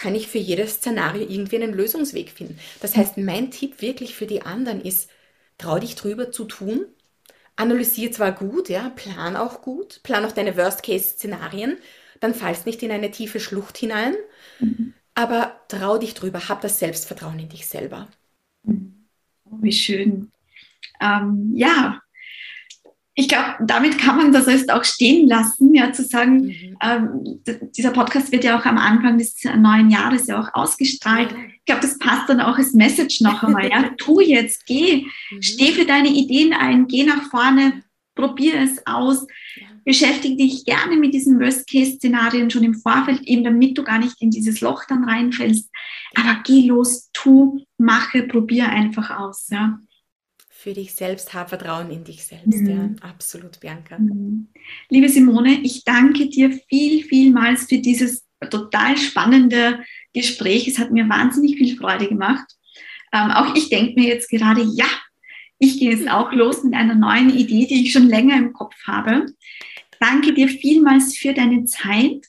kann 0.00 0.14
ich 0.14 0.28
für 0.28 0.38
jedes 0.38 0.76
Szenario 0.76 1.26
irgendwie 1.28 1.56
einen 1.56 1.74
Lösungsweg 1.74 2.30
finden. 2.30 2.58
Das 2.80 2.96
heißt, 2.96 3.18
mein 3.18 3.50
Tipp 3.50 3.82
wirklich 3.82 4.16
für 4.16 4.26
die 4.26 4.40
anderen 4.42 4.80
ist, 4.80 5.10
trau 5.58 5.78
dich 5.78 5.94
drüber 5.94 6.32
zu 6.32 6.46
tun. 6.46 6.86
Analysier 7.54 8.10
zwar 8.10 8.32
gut, 8.32 8.70
ja, 8.70 8.88
plan 8.96 9.36
auch 9.36 9.60
gut, 9.60 10.00
plan 10.02 10.24
auch 10.24 10.32
deine 10.32 10.56
Worst-Case-Szenarien, 10.56 11.76
dann 12.18 12.34
fallst 12.34 12.64
nicht 12.64 12.82
in 12.82 12.90
eine 12.90 13.10
tiefe 13.10 13.40
Schlucht 13.40 13.76
hinein. 13.76 14.14
Mhm. 14.58 14.94
Aber 15.14 15.60
trau 15.68 15.98
dich 15.98 16.14
drüber, 16.14 16.48
hab 16.48 16.62
das 16.62 16.78
Selbstvertrauen 16.78 17.38
in 17.38 17.50
dich 17.50 17.66
selber. 17.66 18.08
Oh, 18.64 19.58
wie 19.60 19.72
schön. 19.72 20.32
Ähm, 20.98 21.52
ja, 21.54 22.00
ich 23.14 23.28
glaube, 23.28 23.54
damit 23.60 23.98
kann 23.98 24.16
man 24.16 24.32
das 24.32 24.46
jetzt 24.46 24.72
auch 24.72 24.84
stehen 24.84 25.28
lassen, 25.28 25.74
ja, 25.74 25.92
zu 25.92 26.04
sagen, 26.04 26.46
mhm. 26.46 26.76
ähm, 26.82 27.40
dieser 27.76 27.90
Podcast 27.90 28.32
wird 28.32 28.44
ja 28.44 28.58
auch 28.58 28.64
am 28.64 28.78
Anfang 28.78 29.18
des 29.18 29.34
neuen 29.56 29.90
Jahres 29.90 30.26
ja 30.26 30.40
auch 30.40 30.48
ausgestrahlt. 30.54 31.34
Ich 31.58 31.64
glaube, 31.66 31.82
das 31.82 31.98
passt 31.98 32.28
dann 32.28 32.40
auch 32.40 32.56
als 32.56 32.72
Message 32.72 33.20
noch 33.20 33.42
einmal. 33.42 33.68
Ja, 33.68 33.90
tu 33.98 34.20
jetzt, 34.20 34.64
geh, 34.66 35.06
mhm. 35.30 35.42
steh 35.42 35.72
für 35.72 35.84
deine 35.84 36.08
Ideen 36.08 36.52
ein, 36.52 36.86
geh 36.86 37.04
nach 37.04 37.28
vorne, 37.30 37.82
probier 38.14 38.60
es 38.60 38.86
aus. 38.86 39.26
Ja 39.56 39.66
beschäftige 39.84 40.36
dich 40.36 40.64
gerne 40.64 40.96
mit 40.96 41.14
diesen 41.14 41.40
Worst-Case-Szenarien 41.40 42.50
schon 42.50 42.64
im 42.64 42.74
Vorfeld, 42.74 43.22
eben 43.22 43.44
damit 43.44 43.76
du 43.76 43.82
gar 43.82 43.98
nicht 43.98 44.20
in 44.20 44.30
dieses 44.30 44.60
Loch 44.60 44.84
dann 44.84 45.04
reinfällst. 45.04 45.68
Aber 46.14 46.40
geh 46.44 46.66
los, 46.66 47.10
tu, 47.12 47.64
mache, 47.78 48.22
probier 48.22 48.68
einfach 48.68 49.10
aus. 49.18 49.48
Ja. 49.50 49.80
Für 50.62 50.74
dich 50.74 50.94
selbst, 50.94 51.32
hab 51.32 51.48
Vertrauen 51.48 51.90
in 51.90 52.04
dich 52.04 52.24
selbst. 52.24 52.60
Mhm. 52.60 52.68
Ja, 52.68 53.08
absolut, 53.08 53.60
Bianca. 53.60 53.98
Mhm. 53.98 54.48
Liebe 54.88 55.08
Simone, 55.08 55.60
ich 55.62 55.84
danke 55.84 56.28
dir 56.28 56.52
viel, 56.68 57.04
vielmals 57.04 57.64
für 57.64 57.78
dieses 57.78 58.26
total 58.50 58.96
spannende 58.96 59.80
Gespräch. 60.12 60.68
Es 60.68 60.78
hat 60.78 60.90
mir 60.90 61.08
wahnsinnig 61.08 61.56
viel 61.56 61.76
Freude 61.76 62.08
gemacht. 62.08 62.46
Ähm, 63.12 63.30
auch 63.30 63.54
ich 63.54 63.70
denke 63.70 63.98
mir 63.98 64.08
jetzt 64.08 64.28
gerade, 64.28 64.62
ja, 64.62 64.86
ich 65.58 65.78
gehe 65.78 65.92
jetzt 65.92 66.10
auch 66.10 66.32
los 66.32 66.62
mit 66.64 66.74
einer 66.74 66.94
neuen 66.94 67.30
Idee, 67.30 67.66
die 67.66 67.82
ich 67.82 67.92
schon 67.92 68.08
länger 68.08 68.36
im 68.36 68.52
Kopf 68.52 68.74
habe 68.86 69.26
danke 70.00 70.32
dir 70.34 70.48
vielmals 70.48 71.16
für 71.16 71.32
deine 71.32 71.64
Zeit 71.64 72.26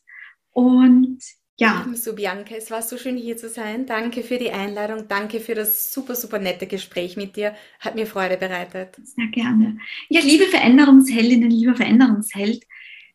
und 0.51 1.19
ja. 1.61 1.81
Ebenso, 1.85 2.15
Bianca, 2.15 2.55
es 2.55 2.71
war 2.71 2.81
so 2.81 2.97
schön 2.97 3.17
hier 3.17 3.37
zu 3.37 3.47
sein. 3.47 3.85
Danke 3.85 4.23
für 4.23 4.39
die 4.39 4.49
Einladung. 4.49 5.07
Danke 5.07 5.39
für 5.39 5.53
das 5.53 5.93
super, 5.93 6.15
super 6.15 6.39
nette 6.39 6.65
Gespräch 6.65 7.17
mit 7.17 7.35
dir. 7.35 7.53
Hat 7.79 7.93
mir 7.93 8.07
Freude 8.07 8.35
bereitet. 8.37 8.95
Sehr 9.03 9.27
gerne. 9.27 9.77
Ja, 10.09 10.21
liebe 10.21 10.45
Veränderungsheldinnen, 10.45 11.51
lieber 11.51 11.75
Veränderungsheld, 11.75 12.63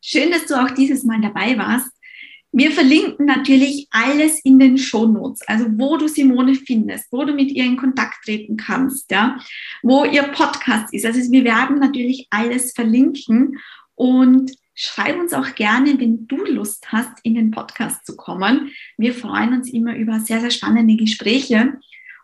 schön, 0.01 0.31
dass 0.31 0.45
du 0.45 0.55
auch 0.55 0.71
dieses 0.71 1.03
Mal 1.03 1.19
dabei 1.19 1.57
warst. 1.57 1.91
Wir 2.53 2.71
verlinken 2.71 3.25
natürlich 3.25 3.87
alles 3.91 4.39
in 4.45 4.57
den 4.57 4.77
Shownotes, 4.77 5.41
also 5.45 5.65
wo 5.77 5.97
du 5.97 6.07
Simone 6.07 6.55
findest, 6.55 7.11
wo 7.11 7.25
du 7.25 7.33
mit 7.33 7.51
ihr 7.51 7.65
in 7.65 7.75
Kontakt 7.75 8.23
treten 8.23 8.55
kannst, 8.55 9.11
ja, 9.11 9.37
wo 9.83 10.05
ihr 10.05 10.23
Podcast 10.23 10.93
ist. 10.93 11.05
Also 11.05 11.19
wir 11.31 11.43
werden 11.43 11.79
natürlich 11.79 12.27
alles 12.29 12.71
verlinken 12.71 13.59
und 13.95 14.53
schreib 14.77 15.19
uns 15.19 15.33
auch 15.33 15.55
gerne, 15.55 15.99
wenn 15.99 16.27
du 16.27 16.37
Lust 16.45 16.91
hast, 16.91 17.19
in 17.23 17.33
den 17.33 17.51
Podcast 17.51 18.05
zu 18.05 18.15
kommen. 18.15 18.71
Wir 18.97 19.13
freuen 19.13 19.53
uns 19.53 19.73
immer 19.73 19.97
über 19.97 20.19
sehr, 20.19 20.39
sehr 20.39 20.51
spannende 20.51 20.95
Gespräche 20.95 21.79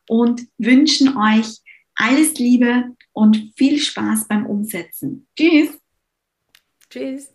und 0.08 0.42
wünschen 0.60 1.18
euch 1.18 1.58
alles 1.96 2.36
Liebe 2.36 2.96
und 3.12 3.54
viel 3.58 3.80
Spaß 3.80 4.28
beim 4.28 4.46
Umsetzen. 4.46 5.28
Tschüss. 5.36 5.80
Tschüss. 6.90 7.32